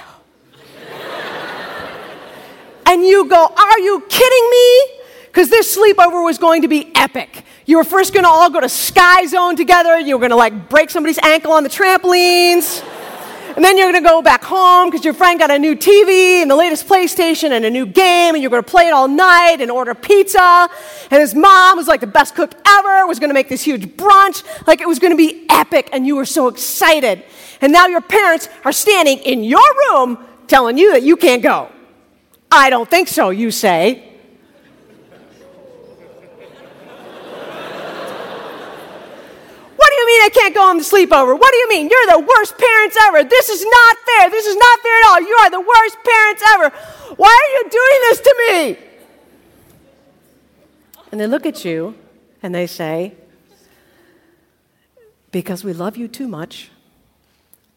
and 2.86 3.04
you 3.04 3.28
go, 3.28 3.46
Are 3.46 3.78
you 3.80 4.04
kidding 4.08 4.50
me? 4.50 5.00
Because 5.26 5.48
this 5.48 5.76
sleepover 5.76 6.24
was 6.24 6.38
going 6.38 6.62
to 6.62 6.68
be 6.68 6.90
epic. 6.94 7.44
You 7.64 7.76
were 7.76 7.84
first 7.84 8.12
going 8.12 8.24
to 8.24 8.28
all 8.28 8.50
go 8.50 8.60
to 8.60 8.68
Sky 8.68 9.26
Zone 9.26 9.54
together. 9.56 9.98
You 9.98 10.16
were 10.16 10.20
going 10.20 10.30
to 10.30 10.36
like 10.36 10.68
break 10.68 10.90
somebody's 10.90 11.18
ankle 11.18 11.52
on 11.52 11.62
the 11.62 11.68
trampolines. 11.68 12.82
And 13.56 13.64
then 13.64 13.76
you're 13.76 13.90
going 13.90 14.02
to 14.02 14.08
go 14.08 14.22
back 14.22 14.44
home 14.44 14.90
because 14.90 15.04
your 15.04 15.14
friend 15.14 15.38
got 15.38 15.50
a 15.50 15.58
new 15.58 15.74
TV 15.74 16.40
and 16.40 16.50
the 16.50 16.56
latest 16.56 16.86
PlayStation 16.86 17.50
and 17.50 17.64
a 17.64 17.70
new 17.70 17.84
game, 17.84 18.34
and 18.34 18.42
you're 18.42 18.50
going 18.50 18.62
to 18.62 18.70
play 18.70 18.86
it 18.86 18.92
all 18.92 19.08
night 19.08 19.60
and 19.60 19.70
order 19.70 19.94
pizza. 19.94 20.68
And 21.10 21.20
his 21.20 21.34
mom 21.34 21.76
was 21.76 21.88
like 21.88 22.00
the 22.00 22.06
best 22.06 22.34
cook 22.36 22.52
ever, 22.66 23.06
was 23.06 23.18
going 23.18 23.30
to 23.30 23.34
make 23.34 23.48
this 23.48 23.62
huge 23.62 23.86
brunch. 23.96 24.44
Like 24.66 24.80
it 24.80 24.86
was 24.86 24.98
going 24.98 25.12
to 25.12 25.16
be 25.16 25.46
epic, 25.50 25.88
and 25.92 26.06
you 26.06 26.16
were 26.16 26.24
so 26.24 26.48
excited. 26.48 27.24
And 27.60 27.72
now 27.72 27.86
your 27.86 28.00
parents 28.00 28.48
are 28.64 28.72
standing 28.72 29.18
in 29.18 29.42
your 29.42 29.60
room 29.90 30.18
telling 30.46 30.78
you 30.78 30.92
that 30.92 31.02
you 31.02 31.16
can't 31.16 31.42
go. 31.42 31.70
I 32.52 32.70
don't 32.70 32.88
think 32.88 33.08
so, 33.08 33.30
you 33.30 33.50
say. 33.50 34.06
What 39.76 39.86
do 39.86 39.88
you 40.00 40.06
mean 40.06 40.22
I 40.22 40.30
can't 40.32 40.54
go 40.54 40.62
on 40.68 40.78
the 40.78 40.84
sleepover? 40.84 41.38
What 41.38 41.52
do 41.52 41.58
you 41.58 41.68
mean? 41.68 41.88
You're 41.90 42.06
the 42.06 42.20
worst 42.20 42.56
parents 42.56 42.96
ever. 43.02 43.22
This 43.24 43.48
is 43.48 43.64
not 43.64 43.96
fair. 44.06 44.30
This 44.30 44.46
is 44.46 44.56
not 44.56 44.80
fair 44.80 44.96
at 44.98 45.08
all. 45.08 45.20
You 45.20 45.36
are 45.40 45.50
the 45.50 45.60
worst 45.60 45.96
parents 46.04 46.42
ever. 46.54 47.14
Why 47.16 47.28
are 47.28 47.52
you 47.56 47.70
doing 47.70 48.00
this 48.08 48.20
to 48.20 48.34
me? 48.48 48.90
And 51.12 51.20
they 51.20 51.26
look 51.26 51.44
at 51.44 51.64
you 51.64 51.94
and 52.42 52.54
they 52.54 52.66
say, 52.66 53.14
Because 55.30 55.64
we 55.64 55.72
love 55.72 55.96
you 55.96 56.08
too 56.08 56.28
much 56.28 56.70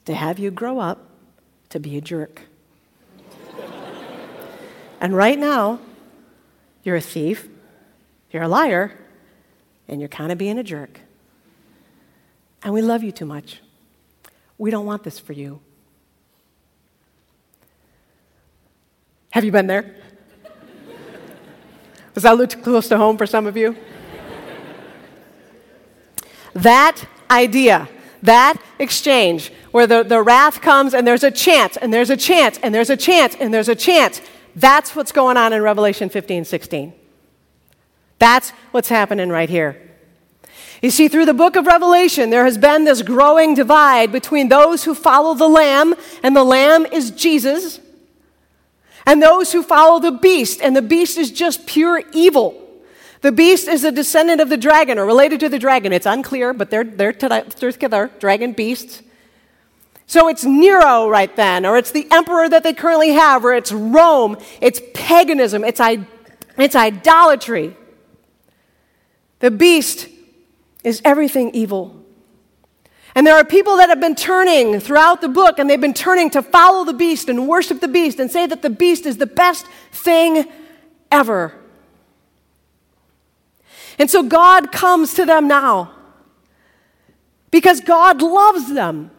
to 0.05 0.13
have 0.13 0.39
you 0.39 0.51
grow 0.51 0.79
up 0.79 1.09
to 1.69 1.79
be 1.79 1.97
a 1.97 2.01
jerk. 2.01 2.41
and 5.01 5.15
right 5.15 5.39
now, 5.39 5.79
you're 6.83 6.95
a 6.95 7.01
thief, 7.01 7.47
you're 8.31 8.43
a 8.43 8.47
liar, 8.47 8.97
and 9.87 9.99
you're 9.99 10.09
kind 10.09 10.31
of 10.31 10.37
being 10.37 10.59
a 10.59 10.63
jerk. 10.63 10.99
And 12.63 12.73
we 12.73 12.81
love 12.81 13.03
you 13.03 13.11
too 13.11 13.25
much. 13.25 13.59
We 14.57 14.71
don't 14.71 14.85
want 14.85 15.03
this 15.03 15.19
for 15.19 15.33
you. 15.33 15.59
Have 19.31 19.43
you 19.43 19.51
been 19.51 19.67
there? 19.67 19.95
Was 22.13 22.23
that 22.23 22.33
a 22.33 22.35
little 22.35 22.47
too 22.47 22.63
close 22.63 22.87
to 22.89 22.97
home 22.97 23.17
for 23.17 23.25
some 23.25 23.47
of 23.47 23.57
you? 23.57 23.75
that 26.53 27.03
idea, 27.31 27.89
that 28.21 28.61
exchange, 28.79 29.51
where 29.71 29.87
the, 29.87 30.03
the 30.03 30.21
wrath 30.21 30.61
comes 30.61 30.93
and 30.93 31.05
there's 31.05 31.23
a 31.23 31.31
chance, 31.31 31.77
and 31.77 31.91
there's 31.91 32.11
a 32.11 32.17
chance, 32.17 32.59
and 32.61 32.73
there's 32.73 32.91
a 32.91 32.97
chance, 32.97 33.35
and 33.39 33.53
there's 33.53 33.69
a 33.69 33.75
chance, 33.75 34.21
that's 34.55 34.95
what's 34.95 35.11
going 35.11 35.35
on 35.35 35.51
in 35.51 35.61
Revelation 35.61 36.09
15 36.09 36.45
16. 36.45 36.93
That's 38.19 38.51
what's 38.71 38.89
happening 38.89 39.29
right 39.29 39.49
here. 39.49 39.81
You 40.83 40.91
see, 40.91 41.07
through 41.07 41.27
the 41.27 41.33
book 41.33 41.55
of 41.55 41.65
Revelation, 41.65 42.29
there 42.29 42.43
has 42.43 42.57
been 42.57 42.83
this 42.83 43.01
growing 43.01 43.55
divide 43.55 44.11
between 44.11 44.49
those 44.49 44.83
who 44.83 44.93
follow 44.93 45.33
the 45.33 45.47
Lamb, 45.47 45.95
and 46.21 46.35
the 46.35 46.43
Lamb 46.43 46.85
is 46.85 47.09
Jesus, 47.09 47.79
and 49.05 49.23
those 49.23 49.53
who 49.53 49.63
follow 49.63 50.01
the 50.01 50.11
beast, 50.11 50.59
and 50.61 50.75
the 50.75 50.81
beast 50.81 51.17
is 51.17 51.31
just 51.31 51.65
pure 51.67 52.03
evil. 52.11 52.59
The 53.21 53.31
beast 53.31 53.69
is 53.69 53.85
a 53.85 53.93
descendant 53.93 54.41
of 54.41 54.49
the 54.49 54.57
dragon 54.57 54.99
or 54.99 55.05
related 55.05 55.39
to 55.39 55.47
the 55.47 55.57
dragon. 55.57 55.93
It's 55.93 56.05
unclear, 56.05 56.51
but 56.51 56.69
they're, 56.69 56.83
they're 56.83 57.13
together, 57.13 58.11
dragon 58.19 58.51
beasts. 58.51 59.01
So 60.05 60.27
it's 60.27 60.43
Nero 60.43 61.07
right 61.07 61.33
then, 61.33 61.65
or 61.65 61.77
it's 61.77 61.91
the 61.91 62.05
emperor 62.11 62.49
that 62.49 62.63
they 62.63 62.73
currently 62.73 63.13
have, 63.13 63.45
or 63.45 63.53
it's 63.53 63.71
Rome, 63.71 64.35
it's 64.59 64.81
paganism, 64.93 65.63
it's, 65.63 65.79
it's 66.57 66.75
idolatry. 66.75 67.77
The 69.39 69.49
beast 69.49 70.09
is 70.83 71.01
everything 71.03 71.51
evil. 71.53 72.03
And 73.15 73.27
there 73.27 73.35
are 73.35 73.45
people 73.45 73.77
that 73.77 73.89
have 73.89 73.99
been 73.99 74.15
turning 74.15 74.79
throughout 74.79 75.21
the 75.21 75.29
book, 75.29 75.59
and 75.59 75.69
they've 75.69 75.79
been 75.79 75.93
turning 75.93 76.29
to 76.31 76.41
follow 76.41 76.83
the 76.83 76.93
beast 76.93 77.29
and 77.29 77.47
worship 77.47 77.79
the 77.79 77.87
beast 77.87 78.19
and 78.19 78.29
say 78.29 78.47
that 78.47 78.61
the 78.61 78.69
beast 78.69 79.05
is 79.05 79.17
the 79.17 79.27
best 79.27 79.67
thing 79.91 80.45
ever. 81.11 81.53
And 83.99 84.09
so 84.09 84.23
God 84.23 84.71
comes 84.71 85.13
to 85.13 85.25
them 85.25 85.47
now 85.47 85.93
because 87.51 87.81
God 87.81 88.21
loves 88.21 88.73
them. 88.73 89.11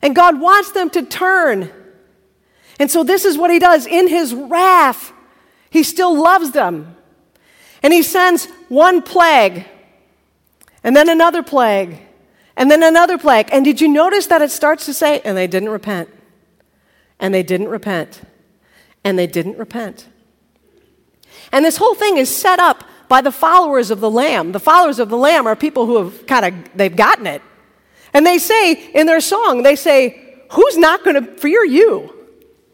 And 0.00 0.14
God 0.14 0.40
wants 0.40 0.72
them 0.72 0.90
to 0.90 1.02
turn. 1.02 1.70
And 2.78 2.90
so 2.90 3.02
this 3.02 3.24
is 3.24 3.36
what 3.36 3.50
he 3.50 3.58
does. 3.58 3.84
In 3.84 4.08
his 4.08 4.32
wrath, 4.32 5.12
he 5.70 5.82
still 5.82 6.16
loves 6.16 6.52
them. 6.52 6.96
And 7.82 7.92
he 7.92 8.02
sends 8.02 8.46
one 8.68 9.02
plague 9.02 9.66
and 10.84 10.96
then 10.96 11.08
another 11.08 11.42
plague, 11.42 12.00
and 12.56 12.70
then 12.70 12.82
another 12.82 13.18
plague. 13.18 13.48
And 13.52 13.64
did 13.64 13.80
you 13.80 13.88
notice 13.88 14.26
that 14.26 14.42
it 14.42 14.50
starts 14.50 14.86
to 14.86 14.94
say, 14.94 15.20
and 15.20 15.36
they 15.36 15.46
didn't 15.46 15.68
repent, 15.70 16.08
and 17.18 17.32
they 17.32 17.42
didn't 17.42 17.68
repent, 17.68 18.22
and 19.04 19.18
they 19.18 19.26
didn't 19.26 19.58
repent. 19.58 20.08
And 21.52 21.64
this 21.64 21.76
whole 21.76 21.94
thing 21.94 22.16
is 22.16 22.34
set 22.34 22.58
up 22.58 22.84
by 23.08 23.20
the 23.22 23.32
followers 23.32 23.90
of 23.90 24.00
the 24.00 24.10
Lamb. 24.10 24.52
The 24.52 24.60
followers 24.60 24.98
of 24.98 25.08
the 25.08 25.16
Lamb 25.16 25.46
are 25.46 25.56
people 25.56 25.86
who 25.86 25.96
have 26.04 26.26
kind 26.26 26.44
of, 26.44 26.76
they've 26.76 26.94
gotten 26.94 27.26
it. 27.26 27.42
And 28.12 28.26
they 28.26 28.38
say 28.38 28.90
in 28.92 29.06
their 29.06 29.20
song, 29.20 29.62
they 29.62 29.76
say, 29.76 30.42
who's 30.52 30.76
not 30.76 31.04
going 31.04 31.24
to 31.24 31.36
fear 31.36 31.64
you? 31.64 32.14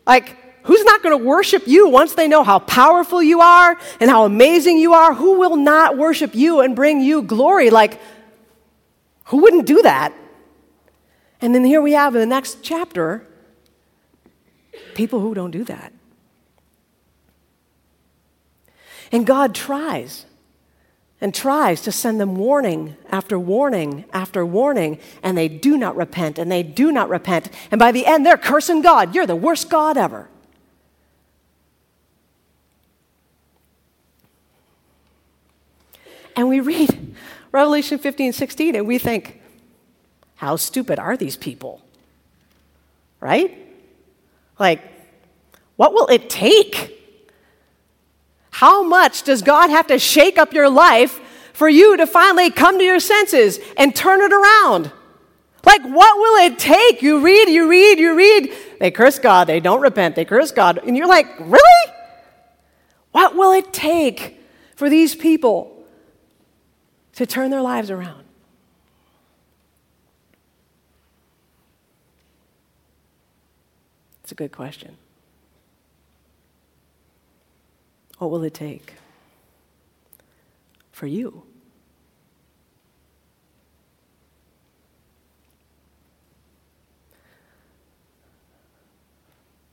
Like, 0.06 0.37
Who's 0.64 0.85
not 0.85 1.02
going 1.02 1.18
to 1.18 1.25
worship 1.25 1.66
you 1.66 1.88
once 1.88 2.14
they 2.14 2.26
know 2.26 2.42
how 2.42 2.59
powerful 2.59 3.23
you 3.23 3.40
are 3.40 3.78
and 4.00 4.11
how 4.11 4.25
amazing 4.25 4.78
you 4.78 4.94
are? 4.94 5.14
Who 5.14 5.38
will 5.38 5.56
not 5.56 5.97
worship 5.97 6.35
you 6.35 6.61
and 6.61 6.75
bring 6.75 7.00
you 7.00 7.23
glory? 7.23 7.71
Like, 7.71 8.00
who 9.25 9.38
wouldn't 9.38 9.66
do 9.66 9.83
that? 9.83 10.12
And 11.40 11.54
then 11.54 11.64
here 11.64 11.83
we 11.83 11.92
have 11.92 12.14
in 12.14 12.21
the 12.21 12.26
next 12.26 12.62
chapter 12.62 13.26
people 14.94 15.21
who 15.21 15.35
don't 15.35 15.50
do 15.50 15.64
that. 15.64 15.92
And 19.12 19.26
God 19.26 19.54
tries. 19.54 20.25
and 21.21 21.35
tries 21.35 21.80
to 21.80 21.90
send 21.90 22.21
them 22.21 22.37
warning 22.37 22.97
after 23.11 23.38
warning 23.38 24.04
after 24.12 24.44
warning, 24.44 24.99
and 25.23 25.38
they 25.38 25.49
do 25.49 25.78
not 25.78 25.97
repent 25.97 26.38
and 26.38 26.52
they 26.52 26.62
do 26.62 26.92
not 26.92 27.09
repent. 27.09 27.49
And 27.71 27.78
by 27.78 27.92
the 27.92 28.04
end, 28.04 28.26
they're 28.26 28.37
cursing 28.37 28.83
God. 28.83 29.14
You're 29.14 29.26
the 29.26 29.35
worst 29.35 29.71
God 29.71 29.97
ever. 29.97 30.28
And 36.36 36.48
we 36.48 36.60
read 36.60 37.14
Revelation 37.52 37.98
15, 37.98 38.32
16, 38.32 38.74
and 38.74 38.86
we 38.86 38.98
think, 38.98 39.40
how 40.36 40.56
stupid 40.56 40.98
are 40.98 41.16
these 41.16 41.36
people? 41.36 41.80
Right? 43.20 43.56
Like, 44.58 44.82
what 45.76 45.92
will 45.92 46.06
it 46.08 46.28
take? 46.28 46.90
How 48.50 48.82
much 48.82 49.22
does 49.22 49.42
God 49.42 49.70
have 49.70 49.86
to 49.88 49.98
shake 49.98 50.38
up 50.38 50.52
your 50.52 50.68
life 50.68 51.20
for 51.52 51.68
you 51.68 51.96
to 51.96 52.06
finally 52.06 52.50
come 52.50 52.78
to 52.78 52.84
your 52.84 53.00
senses 53.00 53.58
and 53.76 53.94
turn 53.94 54.20
it 54.20 54.32
around? 54.32 54.92
Like, 55.64 55.82
what 55.82 56.18
will 56.18 56.46
it 56.46 56.58
take? 56.58 57.02
You 57.02 57.20
read, 57.20 57.48
you 57.48 57.68
read, 57.68 57.98
you 57.98 58.16
read. 58.16 58.52
They 58.80 58.90
curse 58.90 59.18
God, 59.18 59.46
they 59.46 59.60
don't 59.60 59.80
repent, 59.80 60.14
they 60.14 60.24
curse 60.24 60.50
God. 60.50 60.78
And 60.78 60.96
you're 60.96 61.08
like, 61.08 61.26
really? 61.40 61.92
What 63.12 63.34
will 63.34 63.52
it 63.52 63.72
take 63.72 64.40
for 64.76 64.90
these 64.90 65.14
people 65.14 65.74
to 67.14 67.26
turn 67.26 67.50
their 67.50 67.62
lives 67.62 67.90
around? 67.90 68.25
It's 74.23 74.33
a 74.33 74.35
good 74.35 74.52
question. 74.52 74.97
What 78.18 78.30
will 78.30 78.42
it 78.42 78.54
take 78.54 78.94
for 80.92 81.06
you? 81.06 81.42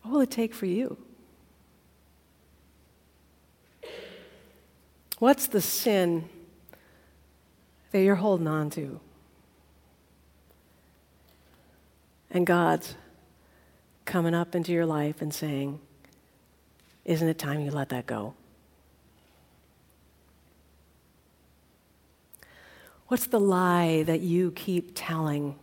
What 0.01 0.11
will 0.11 0.21
it 0.21 0.31
take 0.31 0.53
for 0.53 0.65
you? 0.65 0.97
What's 5.19 5.47
the 5.47 5.61
sin 5.61 6.27
that 7.91 8.01
you're 8.01 8.15
holding 8.15 8.47
on 8.47 8.69
to. 8.71 8.99
And 12.29 12.47
God's 12.47 12.95
coming 14.05 14.33
up 14.33 14.55
into 14.55 14.71
your 14.71 14.85
life 14.85 15.21
and 15.21 15.33
saying, 15.33 15.79
Isn't 17.05 17.27
it 17.27 17.37
time 17.37 17.61
you 17.61 17.71
let 17.71 17.89
that 17.89 18.05
go? 18.05 18.33
What's 23.07 23.25
the 23.25 23.41
lie 23.41 24.03
that 24.03 24.21
you 24.21 24.51
keep 24.51 24.93
telling? 24.95 25.55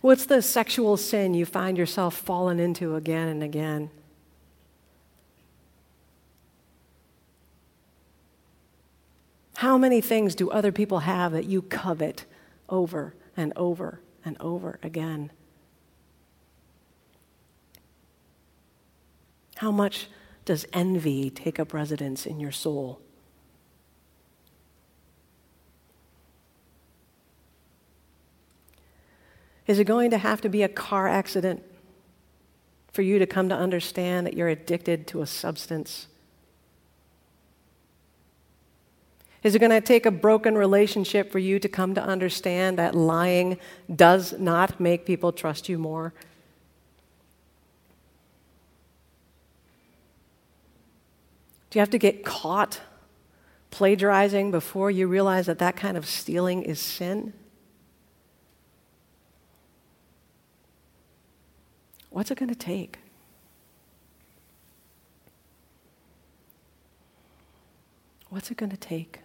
What's 0.00 0.26
the 0.26 0.42
sexual 0.42 0.96
sin 0.96 1.32
you 1.34 1.46
find 1.46 1.78
yourself 1.78 2.14
falling 2.16 2.58
into 2.58 2.96
again 2.96 3.28
and 3.28 3.44
again? 3.44 3.90
How 9.56 9.78
many 9.78 10.02
things 10.02 10.34
do 10.34 10.50
other 10.50 10.70
people 10.70 11.00
have 11.00 11.32
that 11.32 11.46
you 11.46 11.62
covet 11.62 12.26
over 12.68 13.14
and 13.36 13.54
over 13.56 14.00
and 14.22 14.36
over 14.38 14.78
again? 14.82 15.32
How 19.56 19.70
much 19.70 20.08
does 20.44 20.66
envy 20.74 21.30
take 21.30 21.58
up 21.58 21.72
residence 21.72 22.26
in 22.26 22.38
your 22.38 22.52
soul? 22.52 23.00
Is 29.66 29.78
it 29.78 29.84
going 29.84 30.10
to 30.10 30.18
have 30.18 30.42
to 30.42 30.50
be 30.50 30.62
a 30.62 30.68
car 30.68 31.08
accident 31.08 31.62
for 32.92 33.00
you 33.00 33.18
to 33.18 33.26
come 33.26 33.48
to 33.48 33.54
understand 33.54 34.26
that 34.26 34.34
you're 34.34 34.48
addicted 34.48 35.06
to 35.08 35.22
a 35.22 35.26
substance? 35.26 36.08
Is 39.46 39.54
it 39.54 39.60
going 39.60 39.70
to 39.70 39.80
take 39.80 40.06
a 40.06 40.10
broken 40.10 40.58
relationship 40.58 41.30
for 41.30 41.38
you 41.38 41.60
to 41.60 41.68
come 41.68 41.94
to 41.94 42.02
understand 42.02 42.80
that 42.80 42.96
lying 42.96 43.58
does 43.94 44.36
not 44.40 44.80
make 44.80 45.06
people 45.06 45.30
trust 45.30 45.68
you 45.68 45.78
more? 45.78 46.12
Do 51.70 51.78
you 51.78 51.80
have 51.80 51.90
to 51.90 51.98
get 51.98 52.24
caught 52.24 52.80
plagiarizing 53.70 54.50
before 54.50 54.90
you 54.90 55.06
realize 55.06 55.46
that 55.46 55.60
that 55.60 55.76
kind 55.76 55.96
of 55.96 56.06
stealing 56.06 56.64
is 56.64 56.80
sin? 56.80 57.32
What's 62.10 62.32
it 62.32 62.36
going 62.36 62.48
to 62.48 62.56
take? 62.56 62.98
What's 68.28 68.50
it 68.50 68.56
going 68.56 68.70
to 68.70 68.76
take? 68.76 69.20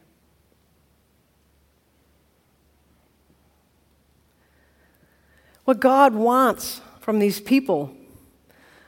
What 5.72 5.80
God 5.80 6.14
wants 6.14 6.82
from 7.00 7.20
these 7.20 7.40
people. 7.40 7.96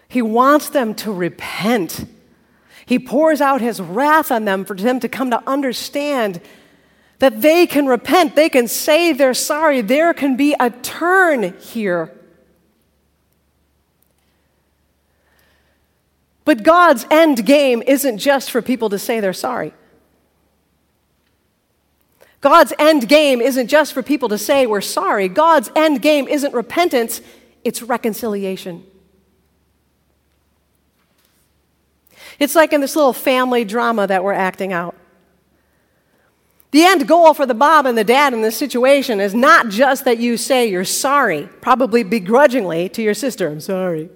He 0.10 0.22
wants 0.22 0.68
them 0.68 0.94
to 0.96 1.14
repent. 1.14 2.06
He 2.86 3.00
pours 3.00 3.40
out 3.40 3.62
his 3.62 3.80
wrath 3.80 4.34
on 4.34 4.44
them 4.44 4.66
for 4.66 4.76
them 4.76 5.00
to 5.00 5.08
come 5.08 5.30
to 5.30 5.42
understand 5.48 6.42
that 7.20 7.42
they 7.42 7.66
can 7.68 7.86
repent, 7.86 8.36
they 8.36 8.50
can 8.50 8.68
say 8.68 9.14
they're 9.14 9.34
sorry, 9.34 9.80
there 9.80 10.14
can 10.14 10.36
be 10.36 10.58
a 10.60 10.72
turn 10.72 11.58
here. 11.58 12.12
But 16.44 16.64
God's 16.64 17.06
end 17.10 17.46
game 17.46 17.82
isn't 17.88 18.18
just 18.18 18.52
for 18.52 18.62
people 18.62 18.90
to 18.90 19.00
say 19.00 19.22
they're 19.22 19.32
sorry. 19.32 19.74
God's 22.44 22.74
end 22.78 23.08
game 23.08 23.40
isn't 23.40 23.70
just 23.70 23.94
for 23.94 24.04
people 24.04 24.28
to 24.28 24.38
say 24.38 24.66
we're 24.66 24.82
sorry. 24.82 25.30
God's 25.30 25.72
end 25.78 26.02
game 26.02 26.28
isn't 26.28 26.54
repentance, 26.54 27.22
it's 27.64 27.82
reconciliation. 27.82 28.84
It's 32.40 32.54
like 32.54 32.74
in 32.74 32.82
this 32.82 32.98
little 32.98 33.14
family 33.14 33.64
drama 33.64 34.08
that 34.08 34.26
we're 34.26 34.34
acting 34.34 34.74
out. 34.74 34.94
The 36.72 36.84
end 36.84 37.08
goal 37.08 37.34
for 37.34 37.46
the 37.46 37.54
mom 37.54 37.86
and 37.86 37.98
the 37.98 38.04
dad 38.04 38.34
in 38.34 38.42
this 38.42 38.58
situation 38.58 39.22
is 39.22 39.34
not 39.34 39.70
just 39.70 40.04
that 40.04 40.18
you 40.18 40.36
say 40.36 40.70
you're 40.70 40.84
sorry, 40.84 41.48
probably 41.62 42.04
begrudgingly 42.04 42.90
to 42.90 43.02
your 43.02 43.14
sister, 43.14 43.48
I'm 43.48 43.62
sorry. 43.62 44.10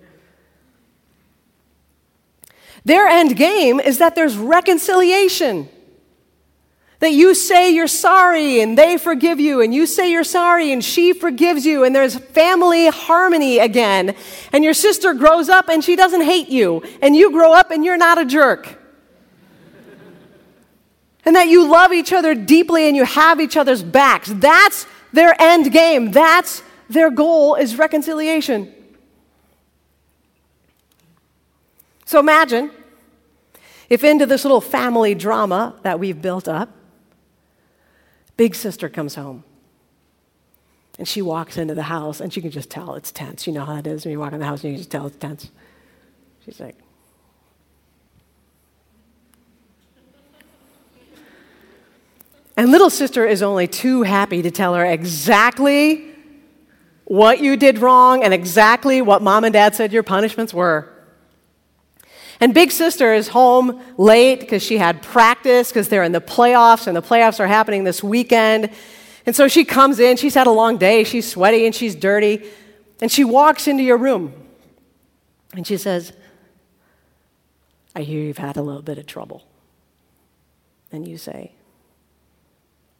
Their 2.83 3.07
end 3.07 3.37
game 3.37 3.79
is 3.79 3.99
that 3.99 4.15
there's 4.15 4.35
reconciliation. 4.35 5.69
That 6.99 7.11
you 7.11 7.35
say 7.35 7.69
you're 7.69 7.87
sorry 7.87 8.59
and 8.59 8.75
they 8.75 8.97
forgive 8.97 9.39
you, 9.39 9.61
and 9.61 9.73
you 9.73 9.85
say 9.85 10.09
you're 10.09 10.23
sorry 10.23 10.71
and 10.71 10.83
she 10.83 11.13
forgives 11.13 11.65
you, 11.65 11.83
and 11.83 11.95
there's 11.95 12.15
family 12.17 12.87
harmony 12.87 13.59
again. 13.59 14.15
And 14.51 14.63
your 14.63 14.73
sister 14.73 15.13
grows 15.13 15.47
up 15.47 15.69
and 15.69 15.83
she 15.83 15.95
doesn't 15.95 16.23
hate 16.23 16.49
you, 16.49 16.81
and 17.01 17.15
you 17.15 17.31
grow 17.31 17.53
up 17.53 17.69
and 17.69 17.85
you're 17.85 17.97
not 17.97 18.17
a 18.17 18.25
jerk. 18.25 18.79
and 21.27 21.35
that 21.35 21.49
you 21.49 21.69
love 21.69 21.91
each 21.91 22.13
other 22.13 22.33
deeply 22.33 22.87
and 22.87 22.95
you 22.95 23.03
have 23.03 23.41
each 23.41 23.57
other's 23.57 23.83
backs. 23.83 24.31
That's 24.33 24.87
their 25.11 25.35
end 25.41 25.73
game. 25.73 26.11
That's 26.11 26.63
their 26.89 27.11
goal 27.11 27.55
is 27.55 27.77
reconciliation. 27.77 28.73
So 32.05 32.21
imagine 32.21 32.71
if 33.89 34.05
into 34.05 34.25
this 34.25 34.45
little 34.45 34.61
family 34.61 35.15
drama 35.15 35.75
that 35.81 35.99
we've 35.99 36.21
built 36.21 36.47
up, 36.47 36.76
Big 38.37 38.55
sister 38.55 38.87
comes 38.87 39.15
home. 39.15 39.43
And 40.99 41.07
she 41.07 41.21
walks 41.21 41.57
into 41.57 41.75
the 41.75 41.83
house, 41.83 42.21
and 42.21 42.31
she 42.33 42.41
can 42.41 42.49
just 42.49 42.69
tell 42.69 42.95
it's 42.95 43.11
tense. 43.11 43.45
You 43.45 43.53
know 43.53 43.65
how 43.65 43.75
it 43.75 43.85
is 43.85 44.05
when 44.05 44.11
you 44.11 44.19
walk 44.19 44.33
in 44.33 44.39
the 44.39 44.45
house 44.45 44.63
and 44.63 44.71
you 44.71 44.77
can 44.77 44.81
just 44.81 44.91
tell 44.91 45.05
it's 45.05 45.17
tense. 45.17 45.51
She's 46.45 46.59
like, 46.59 46.75
And 52.57 52.71
little 52.71 52.89
sister 52.89 53.23
is 53.23 53.43
only 53.43 53.67
too 53.67 54.01
happy 54.01 54.41
to 54.41 54.49
tell 54.49 54.73
her 54.73 54.83
exactly 54.83 56.09
what 57.05 57.39
you 57.39 57.55
did 57.55 57.77
wrong 57.77 58.23
and 58.23 58.33
exactly 58.33 58.99
what 58.99 59.21
mom 59.21 59.43
and 59.43 59.53
dad 59.53 59.75
said 59.75 59.93
your 59.93 60.01
punishments 60.01 60.55
were. 60.55 60.91
And 62.39 62.53
big 62.53 62.71
sister 62.71 63.13
is 63.13 63.29
home 63.29 63.81
late 63.97 64.39
because 64.39 64.61
she 64.61 64.77
had 64.77 65.01
practice 65.01 65.69
because 65.69 65.89
they're 65.89 66.03
in 66.03 66.11
the 66.11 66.21
playoffs 66.21 66.87
and 66.87 66.95
the 66.95 67.01
playoffs 67.01 67.39
are 67.39 67.47
happening 67.47 67.83
this 67.83 68.03
weekend. 68.03 68.69
And 69.25 69.35
so 69.35 69.47
she 69.47 69.65
comes 69.65 69.99
in, 69.99 70.17
she's 70.17 70.35
had 70.35 70.47
a 70.47 70.51
long 70.51 70.77
day, 70.77 71.03
she's 71.03 71.29
sweaty 71.29 71.65
and 71.65 71.73
she's 71.73 71.95
dirty, 71.95 72.47
and 73.01 73.11
she 73.11 73.23
walks 73.23 73.67
into 73.67 73.83
your 73.83 73.97
room 73.97 74.33
and 75.53 75.65
she 75.65 75.77
says, 75.77 76.13
I 77.95 78.01
hear 78.01 78.21
you've 78.21 78.37
had 78.37 78.57
a 78.57 78.61
little 78.61 78.83
bit 78.83 78.99
of 78.99 79.07
trouble. 79.07 79.43
And 80.91 81.07
you 81.07 81.17
say, 81.17 81.51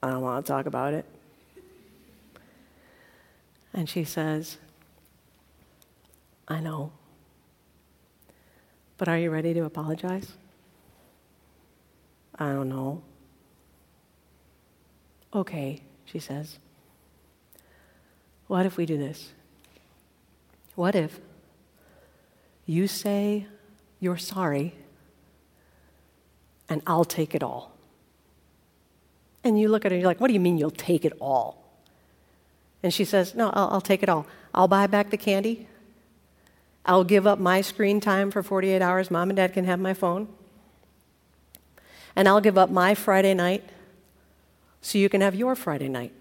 I 0.02 0.10
don't 0.10 0.21
want 0.21 0.45
to 0.45 0.52
talk 0.52 0.65
about 0.65 0.93
it. 0.93 1.06
And 3.73 3.88
she 3.88 4.04
says, 4.04 4.58
I 6.47 6.60
know. 6.60 6.91
But 8.97 9.07
are 9.07 9.17
you 9.17 9.29
ready 9.29 9.53
to 9.53 9.63
apologize? 9.63 10.31
I 12.38 12.51
don't 12.51 12.69
know. 12.69 13.01
Okay, 15.33 15.81
she 16.05 16.19
says. 16.19 16.60
What 18.47 18.65
if 18.65 18.77
we 18.77 18.86
do 18.86 18.97
this? 18.97 19.31
What 20.75 20.95
if 20.95 21.19
you 22.65 22.88
say 22.88 23.47
you're 23.99 24.17
sorry 24.17 24.75
and 26.69 26.81
I'll 26.88 27.05
take 27.05 27.36
it 27.36 27.43
all? 27.43 27.73
And 29.43 29.60
you 29.60 29.69
look 29.69 29.86
at 29.86 29.91
her 29.91 29.95
and 29.95 30.01
you're 30.01 30.10
like, 30.10 30.19
What 30.19 30.27
do 30.27 30.33
you 30.33 30.39
mean 30.39 30.57
you'll 30.57 30.71
take 30.71 31.05
it 31.05 31.13
all? 31.19 31.63
And 32.83 32.93
she 32.93 33.05
says, 33.05 33.36
No, 33.36 33.49
I'll, 33.49 33.69
I'll 33.73 33.81
take 33.81 34.03
it 34.03 34.10
all. 34.10 34.25
I'll 34.53 34.67
buy 34.67 34.88
back 34.88 35.10
the 35.10 35.17
candy. 35.17 35.67
I'll 36.88 37.04
give 37.04 37.28
up 37.28 37.38
my 37.38 37.60
screen 37.62 38.00
time 38.00 38.32
for 38.32 38.41
48 38.41 38.82
hours. 38.82 39.12
Mom 39.12 39.30
and 39.30 39.38
dad 39.38 39.54
can 39.54 39.65
have 39.65 39.80
my 39.80 39.93
phone. 39.93 40.30
And 42.15 42.28
I'll 42.28 42.41
give 42.41 42.58
up 42.58 42.69
my 42.69 42.95
Friday 42.95 43.34
night 43.34 43.63
so 44.82 44.97
you 44.97 45.10
can 45.10 45.21
have 45.21 45.36
your 45.36 45.56
Friday 45.56 45.89
night. 45.89 46.13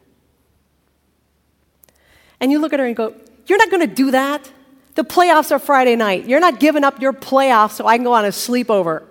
And 2.40 2.50
you 2.50 2.58
look 2.58 2.72
at 2.72 2.80
her 2.80 2.86
and 2.86 2.96
go, 2.96 3.14
You're 3.46 3.58
not 3.58 3.70
going 3.70 3.88
to 3.88 3.94
do 3.94 4.10
that. 4.10 4.50
The 4.96 5.04
playoffs 5.04 5.52
are 5.52 5.58
Friday 5.58 5.94
night. 5.94 6.26
You're 6.26 6.40
not 6.40 6.58
giving 6.58 6.82
up 6.82 7.00
your 7.00 7.12
playoffs 7.12 7.72
so 7.72 7.86
I 7.86 7.96
can 7.96 8.04
go 8.04 8.12
on 8.12 8.24
a 8.24 8.28
sleepover. 8.28 9.04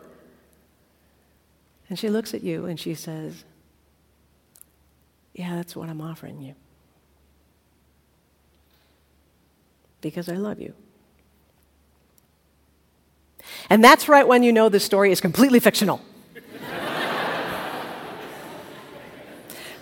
And 1.89 1.97
she 1.97 2.09
looks 2.09 2.33
at 2.33 2.43
you 2.43 2.65
and 2.65 2.79
she 2.79 2.95
says, 2.95 3.45
Yeah, 5.33 5.55
that's 5.55 5.75
what 5.75 5.89
I'm 5.89 6.01
offering 6.01 6.41
you. 6.41 6.55
Because 10.01 10.27
I 10.27 10.35
love 10.35 10.59
you. 10.59 10.73
And 13.69 13.83
that's 13.83 14.07
right 14.07 14.27
when 14.27 14.43
you 14.43 14.51
know 14.51 14.69
the 14.69 14.79
story 14.79 15.11
is 15.11 15.21
completely 15.21 15.59
fictional. 15.59 16.01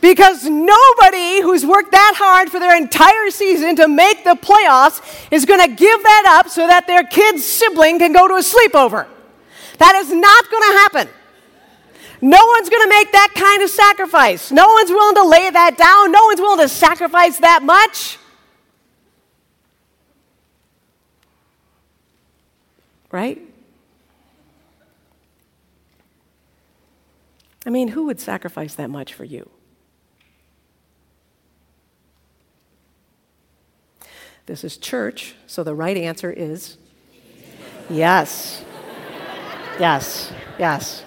because 0.03 0.43
nobody 0.43 1.41
who's 1.41 1.65
worked 1.65 1.91
that 1.91 2.13
hard 2.17 2.49
for 2.49 2.59
their 2.59 2.75
entire 2.75 3.29
season 3.29 3.77
to 3.77 3.87
make 3.87 4.25
the 4.25 4.35
playoffs 4.35 5.01
is 5.31 5.45
going 5.45 5.61
to 5.61 5.73
give 5.73 6.03
that 6.03 6.39
up 6.39 6.49
so 6.49 6.67
that 6.67 6.87
their 6.87 7.05
kid's 7.05 7.45
sibling 7.45 7.99
can 7.99 8.11
go 8.11 8.27
to 8.27 8.33
a 8.33 8.39
sleepover. 8.39 9.07
That 9.77 9.95
is 9.95 10.11
not 10.11 10.51
going 10.51 10.63
to 10.63 10.77
happen. 10.79 11.07
No 12.21 12.45
one's 12.45 12.69
going 12.69 12.83
to 12.83 12.89
make 12.89 13.13
that 13.13 13.31
kind 13.33 13.63
of 13.63 13.69
sacrifice. 13.69 14.51
No 14.51 14.67
one's 14.67 14.89
willing 14.89 15.15
to 15.15 15.23
lay 15.23 15.49
that 15.49 15.77
down. 15.77 16.11
No 16.11 16.25
one's 16.25 16.39
willing 16.41 16.59
to 16.59 16.69
sacrifice 16.69 17.37
that 17.39 17.63
much. 17.63 18.17
Right? 23.09 23.41
I 27.65 27.69
mean, 27.69 27.89
who 27.89 28.05
would 28.05 28.19
sacrifice 28.19 28.75
that 28.75 28.89
much 28.89 29.13
for 29.13 29.23
you? 29.23 29.49
This 34.45 34.63
is 34.63 34.75
church, 34.75 35.35
so 35.47 35.63
the 35.63 35.73
right 35.73 35.95
answer 35.95 36.29
is 36.29 36.77
yes. 37.89 38.63
Yes, 39.79 40.33
yes. 40.59 41.03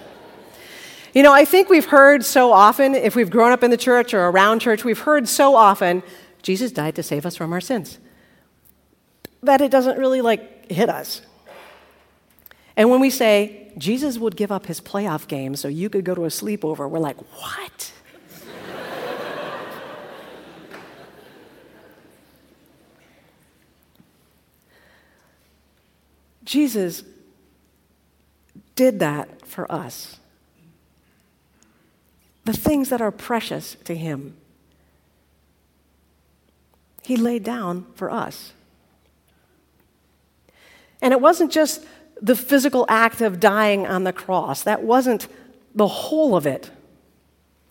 You 1.13 1.23
know, 1.23 1.31
I 1.31 1.45
think 1.45 1.69
we've 1.69 1.85
heard 1.85 2.25
so 2.25 2.51
often, 2.51 2.95
if 2.95 3.15
we've 3.15 3.29
grown 3.29 3.51
up 3.51 3.63
in 3.63 3.71
the 3.71 3.77
church 3.77 4.13
or 4.13 4.27
around 4.27 4.59
church, 4.59 4.83
we've 4.83 4.99
heard 4.99 5.27
so 5.27 5.55
often, 5.55 6.03
Jesus 6.41 6.71
died 6.71 6.95
to 6.95 7.03
save 7.03 7.25
us 7.25 7.35
from 7.35 7.53
our 7.53 7.61
sins, 7.61 7.99
that 9.43 9.61
it 9.61 9.71
doesn't 9.71 9.97
really 9.97 10.21
like 10.21 10.71
hit 10.71 10.89
us. 10.89 11.21
And 12.75 12.89
when 12.89 12.99
we 12.99 13.09
say, 13.09 13.66
Jesus 13.77 14.17
would 14.17 14.35
give 14.35 14.51
up 14.51 14.65
his 14.65 14.81
playoff 14.81 15.27
game 15.27 15.55
so 15.55 15.67
you 15.67 15.89
could 15.89 16.03
go 16.03 16.15
to 16.15 16.25
a 16.25 16.29
sleepover, 16.29 16.89
we're 16.89 16.99
like, 16.99 17.17
what? 17.33 17.93
Jesus 26.43 27.03
did 28.75 28.99
that 28.99 29.45
for 29.45 29.69
us. 29.69 30.17
The 32.45 32.53
things 32.53 32.87
that 32.89 33.01
are 33.01 33.11
precious 33.11 33.75
to 33.83 33.93
him, 33.93 34.37
he 37.03 37.17
laid 37.17 37.43
down 37.43 37.85
for 37.95 38.09
us. 38.09 38.53
And 41.01 41.11
it 41.11 41.19
wasn't 41.19 41.51
just 41.51 41.85
the 42.21 42.35
physical 42.35 42.85
act 42.89 43.21
of 43.21 43.39
dying 43.39 43.85
on 43.85 44.03
the 44.03 44.13
cross, 44.13 44.63
that 44.63 44.83
wasn't 44.83 45.27
the 45.75 45.87
whole 45.87 46.35
of 46.35 46.45
it. 46.47 46.71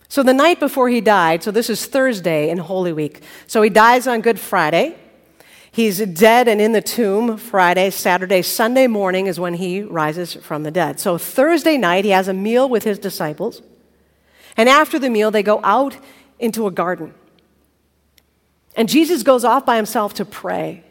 So, 0.09 0.23
the 0.23 0.33
night 0.33 0.59
before 0.59 0.87
he 0.87 1.01
died, 1.01 1.43
so 1.43 1.51
this 1.51 1.69
is 1.69 1.85
Thursday 1.85 2.49
in 2.49 2.59
Holy 2.59 2.93
Week. 2.93 3.21
So, 3.45 3.61
he 3.61 3.69
dies 3.69 4.07
on 4.07 4.21
Good 4.21 4.39
Friday. 4.39 4.95
He's 5.77 5.99
dead 5.99 6.47
and 6.47 6.59
in 6.59 6.71
the 6.71 6.81
tomb 6.81 7.37
Friday, 7.37 7.91
Saturday, 7.91 8.41
Sunday 8.41 8.87
morning 8.87 9.27
is 9.27 9.39
when 9.39 9.53
he 9.53 9.83
rises 9.83 10.33
from 10.33 10.63
the 10.63 10.71
dead. 10.71 10.99
So 10.99 11.19
Thursday 11.19 11.77
night, 11.77 12.03
he 12.03 12.09
has 12.09 12.27
a 12.27 12.33
meal 12.33 12.67
with 12.67 12.83
his 12.83 12.97
disciples. 12.97 13.61
And 14.55 14.67
after 14.69 14.97
the 14.97 15.11
meal, 15.11 15.29
they 15.29 15.43
go 15.43 15.59
out 15.63 15.95
into 16.39 16.65
a 16.65 16.71
garden. 16.71 17.13
And 18.75 18.89
Jesus 18.89 19.21
goes 19.21 19.43
off 19.43 19.67
by 19.67 19.75
himself 19.75 20.15
to 20.15 20.25
pray. 20.25 20.83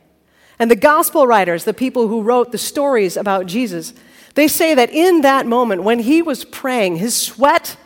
And 0.58 0.70
the 0.70 0.76
gospel 0.76 1.26
writers, 1.26 1.64
the 1.64 1.74
people 1.74 2.08
who 2.08 2.22
wrote 2.22 2.52
the 2.52 2.58
stories 2.58 3.16
about 3.16 3.46
Jesus, 3.46 3.92
they 4.34 4.48
say 4.48 4.74
that 4.74 4.90
in 4.90 5.20
that 5.22 5.46
moment, 5.46 5.82
when 5.82 5.98
he 5.98 6.22
was 6.22 6.44
praying, 6.44 6.96
his 6.96 7.16
sweat 7.16 7.76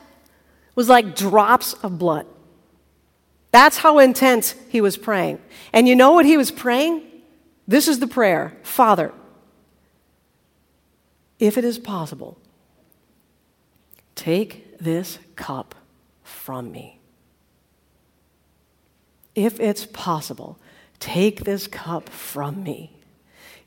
was 0.74 0.88
like 0.88 1.16
drops 1.16 1.74
of 1.74 1.98
blood. 1.98 2.26
That's 3.52 3.78
how 3.78 3.98
intense 3.98 4.54
he 4.68 4.80
was 4.80 4.96
praying. 4.96 5.40
And 5.72 5.88
you 5.88 5.96
know 5.96 6.12
what 6.12 6.26
he 6.26 6.36
was 6.36 6.50
praying? 6.50 7.02
This 7.66 7.88
is 7.88 7.98
the 7.98 8.06
prayer 8.06 8.56
Father, 8.62 9.12
if 11.38 11.56
it 11.56 11.64
is 11.64 11.78
possible, 11.78 12.38
take 14.14 14.78
this 14.78 15.18
cup 15.36 15.74
from 16.22 16.70
me. 16.70 17.00
If 19.34 19.58
it's 19.60 19.86
possible, 19.86 20.58
take 21.00 21.44
this 21.44 21.66
cup 21.66 22.08
from 22.08 22.62
me. 22.62 22.92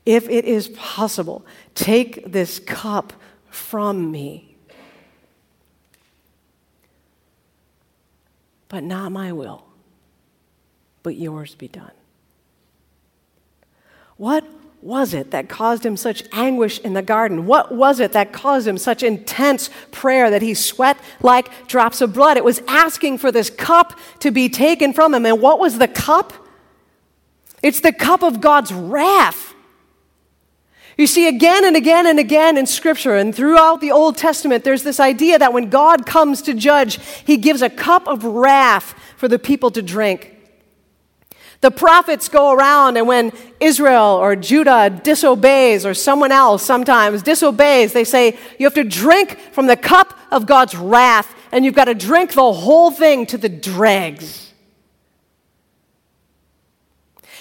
If 0.06 0.28
it 0.28 0.44
is 0.44 0.68
possible, 0.68 1.44
take 1.74 2.32
this 2.32 2.58
cup 2.58 3.12
from 3.50 4.10
me. 4.10 4.56
But 8.68 8.82
not 8.82 9.12
my 9.12 9.32
will 9.32 9.64
but 11.04 11.14
yours 11.16 11.54
be 11.54 11.68
done. 11.68 11.92
What 14.16 14.44
was 14.82 15.14
it 15.14 15.30
that 15.30 15.48
caused 15.48 15.86
him 15.86 15.96
such 15.96 16.24
anguish 16.32 16.78
in 16.80 16.94
the 16.94 17.02
garden? 17.02 17.46
What 17.46 17.72
was 17.72 18.00
it 18.00 18.12
that 18.12 18.32
caused 18.32 18.66
him 18.66 18.78
such 18.78 19.02
intense 19.02 19.70
prayer 19.92 20.30
that 20.30 20.42
he 20.42 20.54
sweat 20.54 20.98
like 21.22 21.68
drops 21.68 22.00
of 22.00 22.12
blood? 22.12 22.36
It 22.36 22.44
was 22.44 22.60
asking 22.66 23.18
for 23.18 23.30
this 23.30 23.50
cup 23.50 23.98
to 24.20 24.30
be 24.30 24.48
taken 24.48 24.92
from 24.92 25.14
him. 25.14 25.24
And 25.24 25.40
what 25.40 25.58
was 25.58 25.78
the 25.78 25.88
cup? 25.88 26.32
It's 27.64 27.80
the 27.80 27.94
cup 27.94 28.22
of 28.22 28.42
God's 28.42 28.74
wrath. 28.74 29.54
You 30.98 31.06
see, 31.06 31.26
again 31.26 31.64
and 31.64 31.74
again 31.74 32.06
and 32.06 32.18
again 32.18 32.58
in 32.58 32.66
Scripture 32.66 33.16
and 33.16 33.34
throughout 33.34 33.80
the 33.80 33.90
Old 33.90 34.18
Testament, 34.18 34.64
there's 34.64 34.82
this 34.82 35.00
idea 35.00 35.38
that 35.38 35.54
when 35.54 35.70
God 35.70 36.04
comes 36.04 36.42
to 36.42 36.52
judge, 36.52 37.00
he 37.24 37.38
gives 37.38 37.62
a 37.62 37.70
cup 37.70 38.06
of 38.06 38.22
wrath 38.22 38.94
for 39.16 39.28
the 39.28 39.38
people 39.38 39.70
to 39.70 39.80
drink. 39.80 40.36
The 41.62 41.70
prophets 41.70 42.28
go 42.28 42.52
around, 42.52 42.98
and 42.98 43.08
when 43.08 43.32
Israel 43.60 44.18
or 44.20 44.36
Judah 44.36 44.90
disobeys, 45.02 45.86
or 45.86 45.94
someone 45.94 46.32
else 46.32 46.62
sometimes 46.62 47.22
disobeys, 47.22 47.94
they 47.94 48.04
say, 48.04 48.36
You 48.58 48.66
have 48.66 48.74
to 48.74 48.84
drink 48.84 49.38
from 49.52 49.68
the 49.68 49.76
cup 49.76 50.18
of 50.30 50.44
God's 50.44 50.76
wrath, 50.76 51.34
and 51.50 51.64
you've 51.64 51.74
got 51.74 51.86
to 51.86 51.94
drink 51.94 52.34
the 52.34 52.52
whole 52.52 52.90
thing 52.90 53.24
to 53.26 53.38
the 53.38 53.48
dregs. 53.48 54.43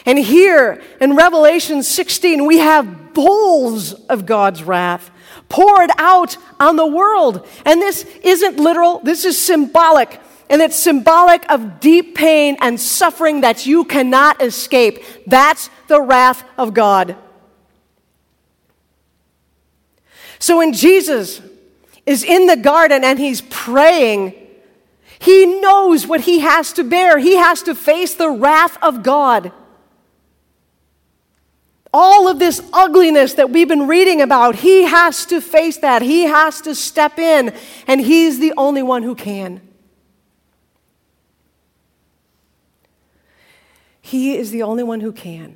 And 0.05 0.19
here 0.19 0.81
in 0.99 1.15
Revelation 1.15 1.83
16, 1.83 2.45
we 2.45 2.57
have 2.59 3.13
bowls 3.13 3.93
of 3.93 4.25
God's 4.25 4.63
wrath 4.63 5.09
poured 5.49 5.91
out 5.97 6.37
on 6.59 6.75
the 6.75 6.87
world. 6.87 7.47
And 7.65 7.81
this 7.81 8.03
isn't 8.23 8.57
literal, 8.57 8.99
this 8.99 9.23
is 9.23 9.39
symbolic. 9.39 10.19
And 10.49 10.61
it's 10.61 10.75
symbolic 10.75 11.49
of 11.49 11.79
deep 11.79 12.15
pain 12.15 12.57
and 12.59 12.79
suffering 12.79 13.41
that 13.41 13.65
you 13.65 13.85
cannot 13.85 14.41
escape. 14.41 15.03
That's 15.25 15.69
the 15.87 16.01
wrath 16.01 16.43
of 16.57 16.73
God. 16.73 17.15
So 20.37 20.57
when 20.57 20.73
Jesus 20.73 21.41
is 22.05 22.23
in 22.23 22.47
the 22.47 22.57
garden 22.57 23.03
and 23.03 23.17
he's 23.17 23.41
praying, 23.41 24.35
he 25.17 25.45
knows 25.61 26.05
what 26.05 26.21
he 26.21 26.39
has 26.39 26.73
to 26.73 26.83
bear. 26.83 27.17
He 27.17 27.37
has 27.37 27.63
to 27.63 27.73
face 27.73 28.15
the 28.15 28.29
wrath 28.29 28.77
of 28.83 29.03
God. 29.03 29.53
All 31.93 32.27
of 32.27 32.39
this 32.39 32.59
ugliness 32.73 33.35
that 33.35 33.51
we've 33.51 33.67
been 33.67 33.87
reading 33.87 34.21
about, 34.21 34.55
he 34.55 34.83
has 34.83 35.27
to 35.27 35.39
face 35.39 35.77
that. 35.77 36.01
He 36.01 36.23
has 36.23 36.59
to 36.61 36.73
step 36.73 37.19
in, 37.19 37.53
and 37.85 38.01
he's 38.01 38.39
the 38.39 38.53
only 38.57 38.81
one 38.81 39.03
who 39.03 39.13
can. 39.13 39.61
He 44.01 44.35
is 44.35 44.49
the 44.49 44.63
only 44.63 44.83
one 44.83 45.01
who 45.01 45.11
can. 45.11 45.55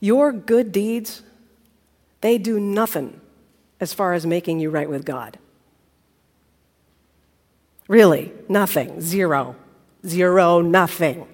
Your 0.00 0.32
good 0.32 0.72
deeds, 0.72 1.22
they 2.20 2.36
do 2.36 2.58
nothing 2.58 3.20
as 3.80 3.94
far 3.94 4.12
as 4.12 4.26
making 4.26 4.58
you 4.58 4.70
right 4.70 4.88
with 4.88 5.04
God. 5.04 5.38
Really, 7.86 8.32
nothing. 8.48 9.00
Zero. 9.00 9.56
Zero, 10.06 10.60
nothing. 10.60 11.26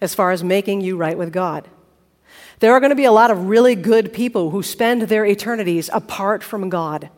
As 0.00 0.14
far 0.14 0.30
as 0.30 0.44
making 0.44 0.80
you 0.80 0.96
right 0.96 1.18
with 1.18 1.32
God. 1.32 1.68
There 2.60 2.72
are 2.72 2.80
going 2.80 2.90
to 2.90 2.96
be 2.96 3.04
a 3.04 3.12
lot 3.12 3.30
of 3.30 3.48
really 3.48 3.74
good 3.74 4.12
people 4.12 4.50
who 4.50 4.62
spend 4.62 5.02
their 5.02 5.24
eternities 5.24 5.90
apart 5.92 6.42
from 6.42 6.68
God. 6.68 7.10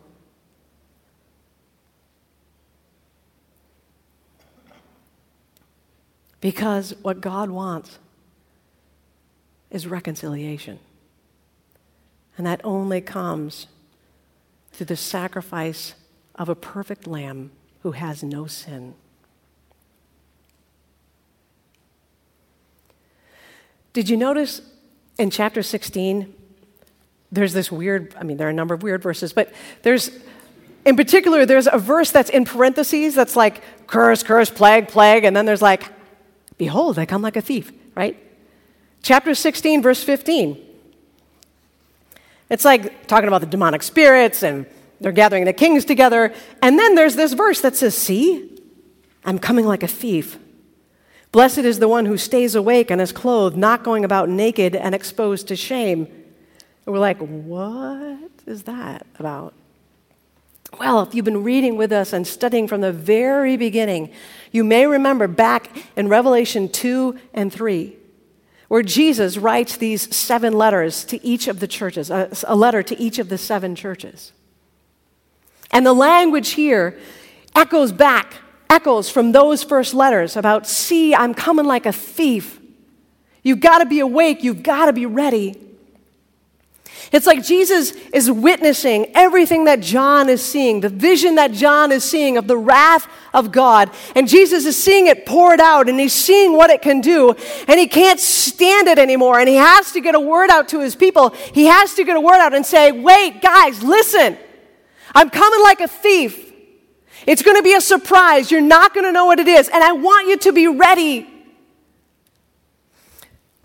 Because 6.40 6.94
what 7.02 7.20
God 7.20 7.50
wants 7.50 7.98
is 9.70 9.86
reconciliation. 9.86 10.78
And 12.36 12.46
that 12.46 12.60
only 12.64 13.00
comes 13.00 13.66
through 14.72 14.86
the 14.86 14.96
sacrifice 14.96 15.94
of 16.34 16.48
a 16.48 16.54
perfect 16.54 17.06
lamb 17.06 17.50
who 17.82 17.92
has 17.92 18.22
no 18.22 18.46
sin. 18.46 18.94
Did 23.92 24.08
you 24.08 24.16
notice 24.16 24.62
in 25.18 25.30
chapter 25.30 25.62
16, 25.62 26.32
there's 27.32 27.52
this 27.52 27.70
weird, 27.70 28.14
I 28.18 28.24
mean, 28.24 28.36
there 28.36 28.46
are 28.46 28.50
a 28.50 28.54
number 28.54 28.74
of 28.74 28.82
weird 28.82 29.02
verses, 29.02 29.32
but 29.32 29.52
there's, 29.82 30.10
in 30.84 30.96
particular, 30.96 31.46
there's 31.46 31.68
a 31.70 31.78
verse 31.78 32.10
that's 32.10 32.30
in 32.30 32.44
parentheses 32.44 33.14
that's 33.14 33.36
like 33.36 33.62
curse, 33.86 34.22
curse, 34.22 34.50
plague, 34.50 34.88
plague, 34.88 35.24
and 35.24 35.36
then 35.36 35.46
there's 35.46 35.62
like, 35.62 35.84
behold, 36.58 36.98
I 36.98 37.06
come 37.06 37.22
like 37.22 37.36
a 37.36 37.40
thief, 37.40 37.72
right? 37.94 38.16
Chapter 39.02 39.34
16, 39.34 39.82
verse 39.82 40.02
15. 40.02 40.66
It's 42.50 42.64
like 42.64 43.06
talking 43.06 43.28
about 43.28 43.40
the 43.40 43.46
demonic 43.46 43.82
spirits 43.82 44.42
and 44.42 44.66
they're 45.00 45.12
gathering 45.12 45.44
the 45.44 45.52
kings 45.52 45.84
together. 45.84 46.34
And 46.60 46.78
then 46.78 46.94
there's 46.96 47.16
this 47.16 47.32
verse 47.32 47.60
that 47.60 47.76
says, 47.76 47.96
See, 47.96 48.60
I'm 49.24 49.38
coming 49.38 49.66
like 49.66 49.82
a 49.82 49.88
thief. 49.88 50.38
Blessed 51.32 51.58
is 51.58 51.78
the 51.78 51.88
one 51.88 52.06
who 52.06 52.16
stays 52.16 52.54
awake 52.54 52.90
and 52.90 53.00
is 53.00 53.12
clothed, 53.12 53.56
not 53.56 53.84
going 53.84 54.04
about 54.04 54.28
naked 54.28 54.74
and 54.74 54.94
exposed 54.94 55.48
to 55.48 55.56
shame. 55.56 56.06
And 56.86 56.92
we're 56.92 56.98
like, 56.98 57.18
What 57.18 58.30
is 58.46 58.64
that 58.64 59.06
about? 59.18 59.54
Well, 60.78 61.02
if 61.02 61.14
you've 61.14 61.24
been 61.24 61.42
reading 61.42 61.76
with 61.76 61.92
us 61.92 62.12
and 62.12 62.26
studying 62.26 62.68
from 62.68 62.80
the 62.80 62.92
very 62.92 63.56
beginning, 63.56 64.12
you 64.52 64.62
may 64.62 64.86
remember 64.86 65.26
back 65.26 65.70
in 65.96 66.08
Revelation 66.08 66.68
2 66.68 67.18
and 67.34 67.52
3 67.52 67.96
where 68.70 68.84
Jesus 68.84 69.36
writes 69.36 69.76
these 69.76 70.14
seven 70.14 70.52
letters 70.52 71.02
to 71.06 71.20
each 71.26 71.48
of 71.48 71.58
the 71.58 71.66
churches, 71.66 72.08
a, 72.08 72.54
letter 72.54 72.84
to 72.84 72.96
each 73.00 73.18
of 73.18 73.28
the 73.28 73.36
seven 73.36 73.74
churches. 73.74 74.30
And 75.72 75.84
the 75.84 75.92
language 75.92 76.50
here 76.50 76.96
echoes 77.56 77.90
back, 77.90 78.34
echoes 78.70 79.10
from 79.10 79.32
those 79.32 79.62
first 79.62 79.92
letters 79.92 80.36
about, 80.36 80.66
see, 80.66 81.14
I'm 81.14 81.34
coming 81.34 81.66
like 81.66 81.84
a 81.84 81.92
thief. 81.92 82.58
You've 83.42 83.60
got 83.60 83.78
to 83.78 83.86
be 83.86 84.00
awake, 84.00 84.42
you've 84.42 84.62
got 84.62 84.86
to 84.86 84.92
be 84.92 85.06
ready. 85.06 85.66
It's 87.12 87.26
like 87.26 87.44
Jesus 87.44 87.90
is 88.12 88.30
witnessing 88.30 89.10
everything 89.16 89.64
that 89.64 89.80
John 89.80 90.28
is 90.28 90.44
seeing, 90.44 90.80
the 90.80 90.88
vision 90.88 91.34
that 91.36 91.50
John 91.50 91.90
is 91.90 92.08
seeing 92.08 92.36
of 92.36 92.46
the 92.46 92.56
wrath 92.56 93.08
of 93.34 93.50
God. 93.50 93.90
And 94.14 94.28
Jesus 94.28 94.64
is 94.64 94.80
seeing 94.80 95.08
it 95.08 95.26
poured 95.26 95.60
out 95.60 95.88
and 95.88 95.98
he's 95.98 96.12
seeing 96.12 96.52
what 96.56 96.70
it 96.70 96.82
can 96.82 97.00
do. 97.00 97.34
And 97.66 97.80
he 97.80 97.88
can't 97.88 98.20
stand 98.20 98.86
it 98.86 98.98
anymore. 98.98 99.40
And 99.40 99.48
he 99.48 99.56
has 99.56 99.90
to 99.92 100.00
get 100.00 100.14
a 100.14 100.20
word 100.20 100.50
out 100.50 100.68
to 100.68 100.80
his 100.80 100.94
people. 100.94 101.30
He 101.30 101.64
has 101.64 101.94
to 101.94 102.04
get 102.04 102.16
a 102.16 102.20
word 102.20 102.38
out 102.38 102.54
and 102.54 102.64
say, 102.64 102.92
wait, 102.92 103.42
guys, 103.42 103.82
listen. 103.82 104.38
I'm 105.12 105.30
coming 105.30 105.62
like 105.62 105.80
a 105.80 105.88
thief. 105.88 106.49
It's 107.26 107.42
going 107.42 107.56
to 107.56 107.62
be 107.62 107.74
a 107.74 107.80
surprise. 107.80 108.50
You're 108.50 108.60
not 108.60 108.94
going 108.94 109.04
to 109.04 109.12
know 109.12 109.26
what 109.26 109.38
it 109.38 109.48
is. 109.48 109.68
And 109.68 109.82
I 109.82 109.92
want 109.92 110.28
you 110.28 110.38
to 110.38 110.52
be 110.52 110.66
ready. 110.66 111.28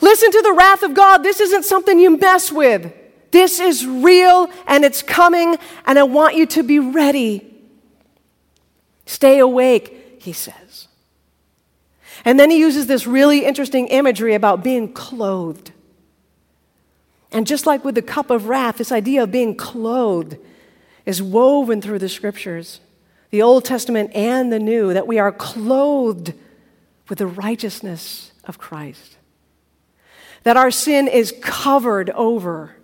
Listen 0.02 0.32
to 0.32 0.42
the 0.42 0.54
wrath 0.54 0.84
of 0.84 0.94
God. 0.94 1.20
This 1.20 1.40
isn't 1.40 1.64
something 1.64 2.00
you 2.00 2.18
mess 2.18 2.52
with. 2.52 2.94
This 3.32 3.60
is 3.60 3.86
real 3.86 4.50
and 4.66 4.86
it's 4.86 5.02
coming, 5.02 5.58
and 5.86 6.00
I 6.00 6.04
want 6.04 6.36
you 6.36 6.46
to 6.46 6.64
be 6.64 6.80
ready. 6.80 7.54
Stay 9.06 9.40
awake, 9.40 10.22
he 10.22 10.32
says. 10.32 10.88
And 12.24 12.40
then 12.40 12.50
he 12.50 12.58
uses 12.58 12.88
this 12.88 13.06
really 13.06 13.46
interesting 13.46 13.88
imagery 13.88 14.36
about 14.36 14.64
being 14.64 14.94
clothed. 14.94 15.72
And 17.32 17.46
just 17.46 17.66
like 17.66 17.84
with 17.84 17.96
the 17.96 18.02
cup 18.02 18.30
of 18.30 18.48
wrath, 18.48 18.78
this 18.78 18.92
idea 18.92 19.24
of 19.24 19.32
being 19.32 19.56
clothed 19.56 20.38
is 21.06 21.22
woven 21.22 21.82
through 21.82 22.00
the 22.00 22.10
scriptures, 22.10 22.80
the 23.30 23.42
Old 23.42 23.66
Testament 23.66 24.12
and 24.14 24.52
the 24.52 24.60
New, 24.60 24.94
that 24.94 25.08
we 25.08 25.20
are 25.20 25.32
clothed 25.32 26.34
with 27.10 27.18
the 27.18 27.28
righteousness 27.28 28.32
of 28.46 28.58
Christ. 28.58 29.18
That 30.44 30.58
our 30.58 30.72
sin 30.72 31.08
is 31.08 31.34
covered 31.42 32.10
over 32.12 32.76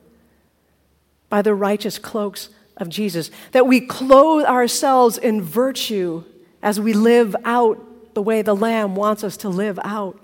by 1.30 1.42
the 1.42 1.54
righteous 1.54 1.98
cloaks 1.98 2.50
of 2.78 2.90
Jesus, 2.90 3.32
that 3.52 3.68
we 3.68 3.82
clothe 3.82 4.46
ourselves 4.46 5.18
in 5.18 5.42
virtue 5.42 6.24
as 6.62 6.80
we 6.80 6.94
live 6.94 7.36
out 7.46 8.14
the 8.14 8.22
way 8.22 8.42
the 8.42 8.56
Lamb 8.56 8.96
wants 8.96 9.24
us 9.24 9.38
to 9.38 9.50
live 9.50 9.80
out. 9.84 10.20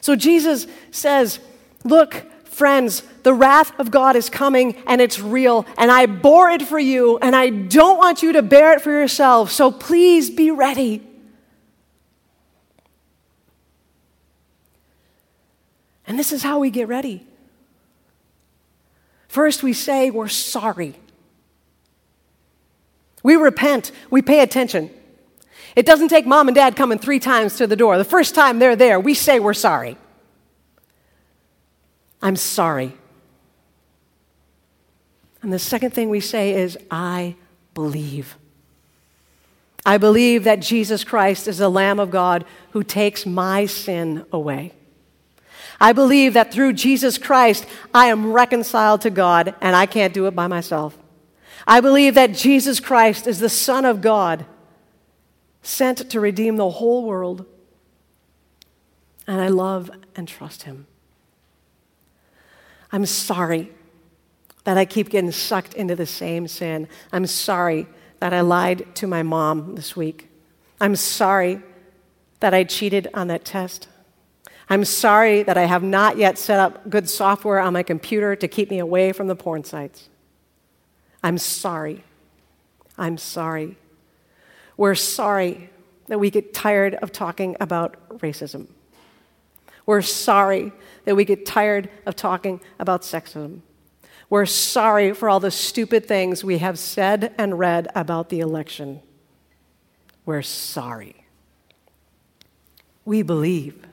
So 0.00 0.16
Jesus 0.16 0.66
says, 0.90 1.38
Look, 1.84 2.24
friends, 2.52 3.02
the 3.22 3.32
wrath 3.32 3.72
of 3.80 3.90
God 3.90 4.14
is 4.14 4.30
coming 4.30 4.76
and 4.86 5.00
it's 5.00 5.18
real, 5.18 5.66
and 5.78 5.90
I 5.90 6.06
bore 6.06 6.50
it 6.50 6.62
for 6.62 6.78
you, 6.78 7.18
and 7.18 7.34
I 7.34 7.50
don't 7.50 7.98
want 7.98 8.22
you 8.22 8.34
to 8.34 8.42
bear 8.42 8.74
it 8.74 8.82
for 8.82 8.90
yourself, 8.90 9.50
so 9.50 9.70
please 9.70 10.30
be 10.30 10.50
ready. 10.50 11.02
And 16.06 16.18
this 16.18 16.32
is 16.32 16.42
how 16.42 16.58
we 16.58 16.70
get 16.70 16.88
ready. 16.88 17.26
First, 19.28 19.62
we 19.62 19.72
say 19.72 20.10
we're 20.10 20.28
sorry. 20.28 20.94
We 23.22 23.36
repent, 23.36 23.92
we 24.10 24.20
pay 24.20 24.40
attention. 24.40 24.90
It 25.74 25.86
doesn't 25.86 26.08
take 26.08 26.26
mom 26.26 26.48
and 26.48 26.54
dad 26.54 26.76
coming 26.76 26.98
three 26.98 27.18
times 27.18 27.56
to 27.56 27.66
the 27.66 27.76
door. 27.76 27.96
The 27.96 28.04
first 28.04 28.34
time 28.34 28.58
they're 28.58 28.76
there, 28.76 29.00
we 29.00 29.14
say 29.14 29.40
we're 29.40 29.54
sorry. 29.54 29.96
I'm 32.22 32.36
sorry. 32.36 32.94
And 35.42 35.52
the 35.52 35.58
second 35.58 35.90
thing 35.90 36.08
we 36.08 36.20
say 36.20 36.52
is, 36.52 36.78
I 36.90 37.34
believe. 37.74 38.36
I 39.84 39.98
believe 39.98 40.44
that 40.44 40.60
Jesus 40.60 41.02
Christ 41.02 41.48
is 41.48 41.58
the 41.58 41.68
Lamb 41.68 41.98
of 41.98 42.12
God 42.12 42.44
who 42.70 42.84
takes 42.84 43.26
my 43.26 43.66
sin 43.66 44.24
away. 44.32 44.72
I 45.80 45.92
believe 45.92 46.34
that 46.34 46.52
through 46.52 46.74
Jesus 46.74 47.18
Christ, 47.18 47.66
I 47.92 48.06
am 48.06 48.32
reconciled 48.32 49.00
to 49.00 49.10
God, 49.10 49.56
and 49.60 49.74
I 49.74 49.86
can't 49.86 50.14
do 50.14 50.26
it 50.26 50.36
by 50.36 50.46
myself. 50.46 50.96
I 51.66 51.80
believe 51.80 52.14
that 52.14 52.34
Jesus 52.34 52.78
Christ 52.78 53.26
is 53.26 53.40
the 53.40 53.48
Son 53.48 53.84
of 53.84 54.00
God, 54.00 54.46
sent 55.62 56.08
to 56.10 56.20
redeem 56.20 56.56
the 56.56 56.70
whole 56.70 57.04
world, 57.04 57.46
and 59.26 59.40
I 59.40 59.48
love 59.48 59.90
and 60.14 60.28
trust 60.28 60.62
Him. 60.62 60.86
I'm 62.92 63.06
sorry 63.06 63.72
that 64.64 64.78
I 64.78 64.84
keep 64.84 65.08
getting 65.08 65.32
sucked 65.32 65.74
into 65.74 65.96
the 65.96 66.06
same 66.06 66.46
sin. 66.46 66.86
I'm 67.10 67.26
sorry 67.26 67.86
that 68.20 68.32
I 68.32 68.42
lied 68.42 68.94
to 68.96 69.06
my 69.06 69.22
mom 69.22 69.74
this 69.74 69.96
week. 69.96 70.28
I'm 70.80 70.94
sorry 70.94 71.60
that 72.40 72.54
I 72.54 72.64
cheated 72.64 73.08
on 73.14 73.28
that 73.28 73.44
test. 73.44 73.88
I'm 74.68 74.84
sorry 74.84 75.42
that 75.42 75.56
I 75.56 75.64
have 75.64 75.82
not 75.82 76.16
yet 76.16 76.38
set 76.38 76.60
up 76.60 76.88
good 76.88 77.08
software 77.08 77.58
on 77.58 77.72
my 77.72 77.82
computer 77.82 78.36
to 78.36 78.48
keep 78.48 78.70
me 78.70 78.78
away 78.78 79.12
from 79.12 79.26
the 79.26 79.36
porn 79.36 79.64
sites. 79.64 80.08
I'm 81.22 81.38
sorry. 81.38 82.04
I'm 82.96 83.18
sorry. 83.18 83.76
We're 84.76 84.94
sorry 84.94 85.70
that 86.06 86.18
we 86.18 86.30
get 86.30 86.54
tired 86.54 86.94
of 86.96 87.12
talking 87.12 87.56
about 87.60 88.18
racism. 88.18 88.68
We're 89.86 90.02
sorry 90.02 90.72
that 91.04 91.16
we 91.16 91.24
get 91.24 91.44
tired 91.44 91.90
of 92.06 92.16
talking 92.16 92.60
about 92.78 93.02
sexism. 93.02 93.60
We're 94.30 94.46
sorry 94.46 95.12
for 95.12 95.28
all 95.28 95.40
the 95.40 95.50
stupid 95.50 96.06
things 96.06 96.42
we 96.42 96.58
have 96.58 96.78
said 96.78 97.34
and 97.36 97.58
read 97.58 97.88
about 97.94 98.28
the 98.28 98.40
election. 98.40 99.02
We're 100.24 100.42
sorry. 100.42 101.26
We 103.04 103.22
believe 103.22 103.84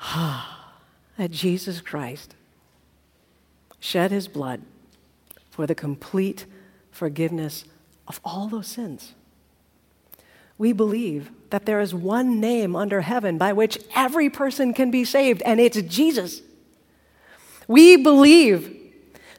that 0.14 1.30
Jesus 1.30 1.80
Christ 1.80 2.34
shed 3.80 4.12
his 4.12 4.28
blood 4.28 4.62
for 5.50 5.66
the 5.66 5.74
complete 5.74 6.46
forgiveness 6.90 7.64
of 8.06 8.20
all 8.24 8.48
those 8.48 8.68
sins. 8.68 9.14
We 10.58 10.72
believe 10.72 11.30
that 11.50 11.66
there 11.66 11.80
is 11.80 11.94
one 11.94 12.40
name 12.40 12.74
under 12.74 13.02
heaven 13.02 13.38
by 13.38 13.52
which 13.52 13.78
every 13.94 14.30
person 14.30 14.72
can 14.72 14.90
be 14.90 15.04
saved, 15.04 15.42
and 15.42 15.60
it's 15.60 15.80
Jesus. 15.82 16.42
We 17.68 17.96
believe 17.96 18.76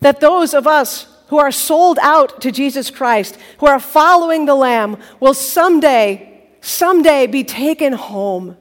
that 0.01 0.19
those 0.19 0.53
of 0.53 0.67
us 0.67 1.07
who 1.27 1.39
are 1.39 1.51
sold 1.51 1.99
out 2.01 2.41
to 2.41 2.51
Jesus 2.51 2.89
Christ, 2.89 3.37
who 3.59 3.67
are 3.67 3.79
following 3.79 4.45
the 4.45 4.55
Lamb, 4.55 4.97
will 5.19 5.33
someday, 5.33 6.47
someday 6.61 7.27
be 7.27 7.43
taken 7.43 7.93
home. 7.93 8.57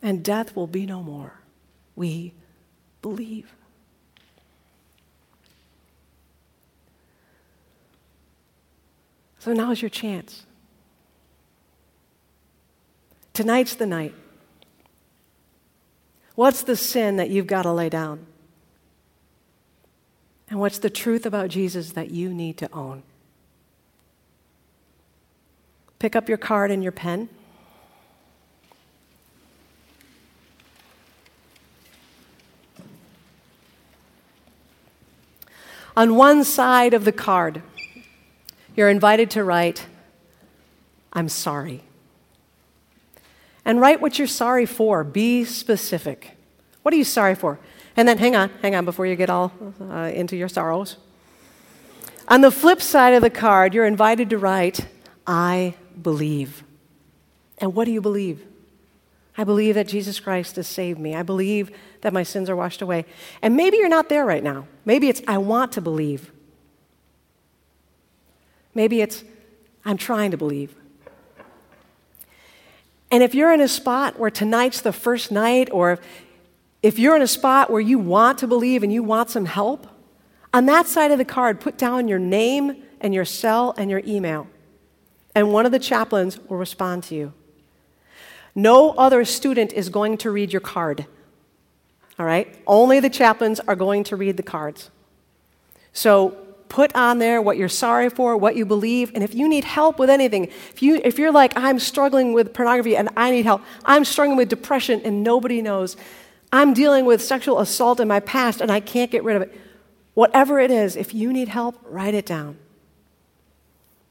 And 0.00 0.24
death 0.24 0.56
will 0.56 0.66
be 0.66 0.86
no 0.86 1.02
more. 1.02 1.40
We 1.94 2.34
believe. 3.02 3.52
So 9.42 9.52
now's 9.52 9.82
your 9.82 9.88
chance. 9.88 10.46
Tonight's 13.32 13.74
the 13.74 13.86
night. 13.86 14.14
What's 16.36 16.62
the 16.62 16.76
sin 16.76 17.16
that 17.16 17.28
you've 17.28 17.48
got 17.48 17.62
to 17.62 17.72
lay 17.72 17.88
down? 17.88 18.24
And 20.48 20.60
what's 20.60 20.78
the 20.78 20.88
truth 20.88 21.26
about 21.26 21.48
Jesus 21.48 21.90
that 21.94 22.12
you 22.12 22.32
need 22.32 22.56
to 22.58 22.72
own? 22.72 23.02
Pick 25.98 26.14
up 26.14 26.28
your 26.28 26.38
card 26.38 26.70
and 26.70 26.80
your 26.80 26.92
pen. 26.92 27.28
On 35.96 36.14
one 36.14 36.44
side 36.44 36.94
of 36.94 37.04
the 37.04 37.10
card, 37.10 37.60
you're 38.76 38.88
invited 38.88 39.30
to 39.32 39.44
write, 39.44 39.86
I'm 41.12 41.28
sorry. 41.28 41.82
And 43.64 43.80
write 43.80 44.00
what 44.00 44.18
you're 44.18 44.26
sorry 44.26 44.66
for. 44.66 45.04
Be 45.04 45.44
specific. 45.44 46.36
What 46.82 46.92
are 46.94 46.96
you 46.96 47.04
sorry 47.04 47.34
for? 47.34 47.58
And 47.96 48.08
then 48.08 48.18
hang 48.18 48.34
on, 48.34 48.50
hang 48.62 48.74
on 48.74 48.84
before 48.84 49.06
you 49.06 49.16
get 49.16 49.30
all 49.30 49.52
uh, 49.80 50.10
into 50.14 50.36
your 50.36 50.48
sorrows. 50.48 50.96
On 52.28 52.40
the 52.40 52.50
flip 52.50 52.80
side 52.80 53.14
of 53.14 53.22
the 53.22 53.30
card, 53.30 53.74
you're 53.74 53.84
invited 53.84 54.30
to 54.30 54.38
write, 54.38 54.86
I 55.26 55.74
believe. 56.00 56.64
And 57.58 57.74
what 57.74 57.84
do 57.84 57.92
you 57.92 58.00
believe? 58.00 58.44
I 59.36 59.44
believe 59.44 59.74
that 59.76 59.88
Jesus 59.88 60.20
Christ 60.20 60.56
has 60.56 60.66
saved 60.66 60.98
me. 60.98 61.14
I 61.14 61.22
believe 61.22 61.70
that 62.02 62.12
my 62.12 62.22
sins 62.22 62.50
are 62.50 62.56
washed 62.56 62.82
away. 62.82 63.04
And 63.40 63.56
maybe 63.56 63.76
you're 63.76 63.88
not 63.88 64.08
there 64.08 64.24
right 64.24 64.42
now. 64.42 64.66
Maybe 64.84 65.08
it's, 65.08 65.22
I 65.26 65.38
want 65.38 65.72
to 65.72 65.80
believe. 65.80 66.30
Maybe 68.74 69.00
it's, 69.00 69.24
I'm 69.84 69.96
trying 69.96 70.30
to 70.30 70.36
believe. 70.36 70.74
And 73.10 73.22
if 73.22 73.34
you're 73.34 73.52
in 73.52 73.60
a 73.60 73.68
spot 73.68 74.18
where 74.18 74.30
tonight's 74.30 74.80
the 74.80 74.92
first 74.92 75.30
night, 75.30 75.68
or 75.70 75.98
if 76.82 76.98
you're 76.98 77.14
in 77.14 77.22
a 77.22 77.26
spot 77.26 77.70
where 77.70 77.80
you 77.80 77.98
want 77.98 78.38
to 78.38 78.46
believe 78.46 78.82
and 78.82 78.92
you 78.92 79.02
want 79.02 79.28
some 79.28 79.44
help, 79.44 79.86
on 80.54 80.66
that 80.66 80.86
side 80.86 81.10
of 81.10 81.18
the 81.18 81.24
card, 81.24 81.60
put 81.60 81.76
down 81.76 82.08
your 82.08 82.18
name 82.18 82.82
and 83.00 83.12
your 83.12 83.24
cell 83.24 83.74
and 83.76 83.90
your 83.90 84.02
email. 84.06 84.46
And 85.34 85.52
one 85.52 85.66
of 85.66 85.72
the 85.72 85.78
chaplains 85.78 86.38
will 86.38 86.56
respond 86.56 87.04
to 87.04 87.14
you. 87.14 87.32
No 88.54 88.90
other 88.90 89.24
student 89.24 89.72
is 89.72 89.88
going 89.88 90.18
to 90.18 90.30
read 90.30 90.52
your 90.52 90.60
card. 90.60 91.06
All 92.18 92.26
right? 92.26 92.54
Only 92.66 93.00
the 93.00 93.10
chaplains 93.10 93.60
are 93.60 93.76
going 93.76 94.04
to 94.04 94.16
read 94.16 94.36
the 94.36 94.42
cards. 94.42 94.90
So 95.92 96.36
put 96.72 96.96
on 96.96 97.18
there 97.18 97.42
what 97.42 97.58
you're 97.58 97.68
sorry 97.68 98.08
for, 98.08 98.34
what 98.34 98.56
you 98.56 98.64
believe, 98.64 99.12
and 99.14 99.22
if 99.22 99.34
you 99.34 99.46
need 99.46 99.62
help 99.62 99.98
with 99.98 100.08
anything, 100.08 100.44
if, 100.44 100.82
you, 100.82 101.02
if 101.04 101.18
you're 101.18 101.30
like, 101.30 101.52
I'm 101.54 101.78
struggling 101.78 102.32
with 102.32 102.54
pornography 102.54 102.96
and 102.96 103.10
I 103.14 103.30
need 103.30 103.44
help, 103.44 103.60
I'm 103.84 104.06
struggling 104.06 104.38
with 104.38 104.48
depression 104.48 105.02
and 105.04 105.22
nobody 105.22 105.60
knows, 105.60 105.98
I'm 106.50 106.72
dealing 106.72 107.04
with 107.04 107.20
sexual 107.20 107.60
assault 107.60 108.00
in 108.00 108.08
my 108.08 108.20
past 108.20 108.62
and 108.62 108.72
I 108.72 108.80
can't 108.80 109.10
get 109.10 109.22
rid 109.22 109.36
of 109.36 109.42
it. 109.42 109.54
Whatever 110.14 110.58
it 110.58 110.70
is, 110.70 110.96
if 110.96 111.12
you 111.12 111.30
need 111.30 111.48
help, 111.48 111.78
write 111.84 112.14
it 112.14 112.24
down. 112.24 112.56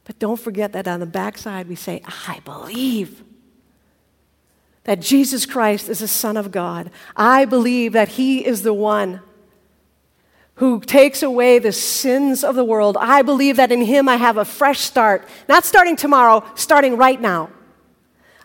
But 0.04 0.20
don't 0.20 0.40
forget 0.40 0.72
that 0.74 0.88
on 0.88 1.00
the 1.00 1.08
backside 1.08 1.68
we 1.68 1.76
say, 1.76 2.04
I 2.28 2.42
believe 2.46 3.24
that 4.84 5.00
Jesus 5.00 5.48
Christ 5.48 5.90
is 5.90 5.98
the 5.98 6.08
Son 6.08 6.38
of 6.38 6.52
God. 6.52 6.92
I 7.16 7.46
believe 7.46 7.94
that 7.94 8.10
He 8.10 8.46
is 8.46 8.62
the 8.62 8.74
one 8.74 9.22
who 10.62 10.80
takes 10.80 11.24
away 11.24 11.58
the 11.58 11.72
sins 11.72 12.44
of 12.44 12.54
the 12.54 12.64
world. 12.64 12.96
I 13.00 13.24
believe 13.24 13.56
that 13.56 13.72
in 13.72 13.82
him 13.82 14.08
I 14.08 14.18
have 14.18 14.38
a 14.38 14.46
fresh 14.46 14.80
start, 14.80 15.28
not 15.50 15.66
starting 15.66 15.96
tomorrow, 15.96 16.46
starting 16.54 16.98
right 16.98 17.20
now. 17.20 17.50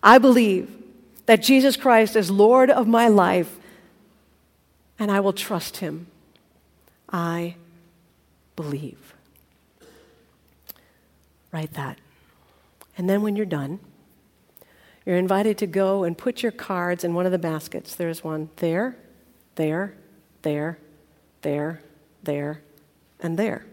I 0.02 0.16
believe 0.16 0.74
that 1.26 1.42
Jesus 1.42 1.76
Christ 1.76 2.16
is 2.16 2.30
Lord 2.30 2.70
of 2.70 2.88
my 2.88 3.08
life, 3.08 3.58
and 4.98 5.10
I 5.10 5.20
will 5.20 5.34
trust 5.34 5.76
him. 5.76 6.06
I 7.10 7.56
believe. 8.56 9.12
Write 11.52 11.74
that. 11.74 11.98
And 12.96 13.10
then 13.10 13.20
when 13.20 13.36
you're 13.36 13.44
done, 13.44 13.78
you're 15.04 15.18
invited 15.18 15.58
to 15.58 15.66
go 15.66 16.02
and 16.02 16.16
put 16.16 16.42
your 16.42 16.52
cards 16.52 17.04
in 17.04 17.12
one 17.12 17.26
of 17.26 17.32
the 17.32 17.38
baskets. 17.38 17.94
There's 17.94 18.24
one 18.24 18.48
there, 18.56 18.96
there, 19.56 19.92
there, 20.40 20.78
there, 21.42 21.82
there, 22.26 22.60
and 23.20 23.38
there. 23.38 23.64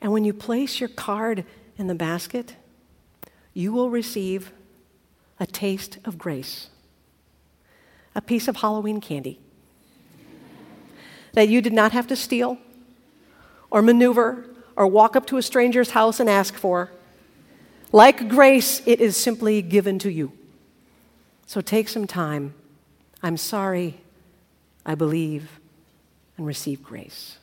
And 0.00 0.12
when 0.12 0.24
you 0.24 0.32
place 0.32 0.78
your 0.78 0.88
card 0.88 1.44
in 1.76 1.88
the 1.88 1.94
basket, 1.94 2.54
you 3.52 3.72
will 3.72 3.90
receive 3.90 4.52
a 5.40 5.46
taste 5.46 5.98
of 6.04 6.18
grace, 6.18 6.68
a 8.14 8.20
piece 8.20 8.46
of 8.46 8.56
Halloween 8.56 9.00
candy 9.00 9.40
that 11.32 11.48
you 11.48 11.60
did 11.60 11.72
not 11.72 11.92
have 11.92 12.06
to 12.08 12.16
steal 12.16 12.58
or 13.70 13.82
maneuver 13.82 14.44
or 14.76 14.86
walk 14.86 15.16
up 15.16 15.26
to 15.26 15.36
a 15.36 15.42
stranger's 15.42 15.90
house 15.90 16.20
and 16.20 16.28
ask 16.30 16.54
for. 16.54 16.90
Like 17.92 18.28
grace, 18.28 18.82
it 18.86 19.00
is 19.00 19.16
simply 19.16 19.62
given 19.62 19.98
to 20.00 20.10
you. 20.10 20.32
So 21.46 21.60
take 21.60 21.88
some 21.88 22.06
time. 22.06 22.54
I'm 23.22 23.36
sorry. 23.36 24.00
I 24.84 24.94
believe 24.94 25.57
and 26.38 26.46
receive 26.46 26.82
grace. 26.82 27.36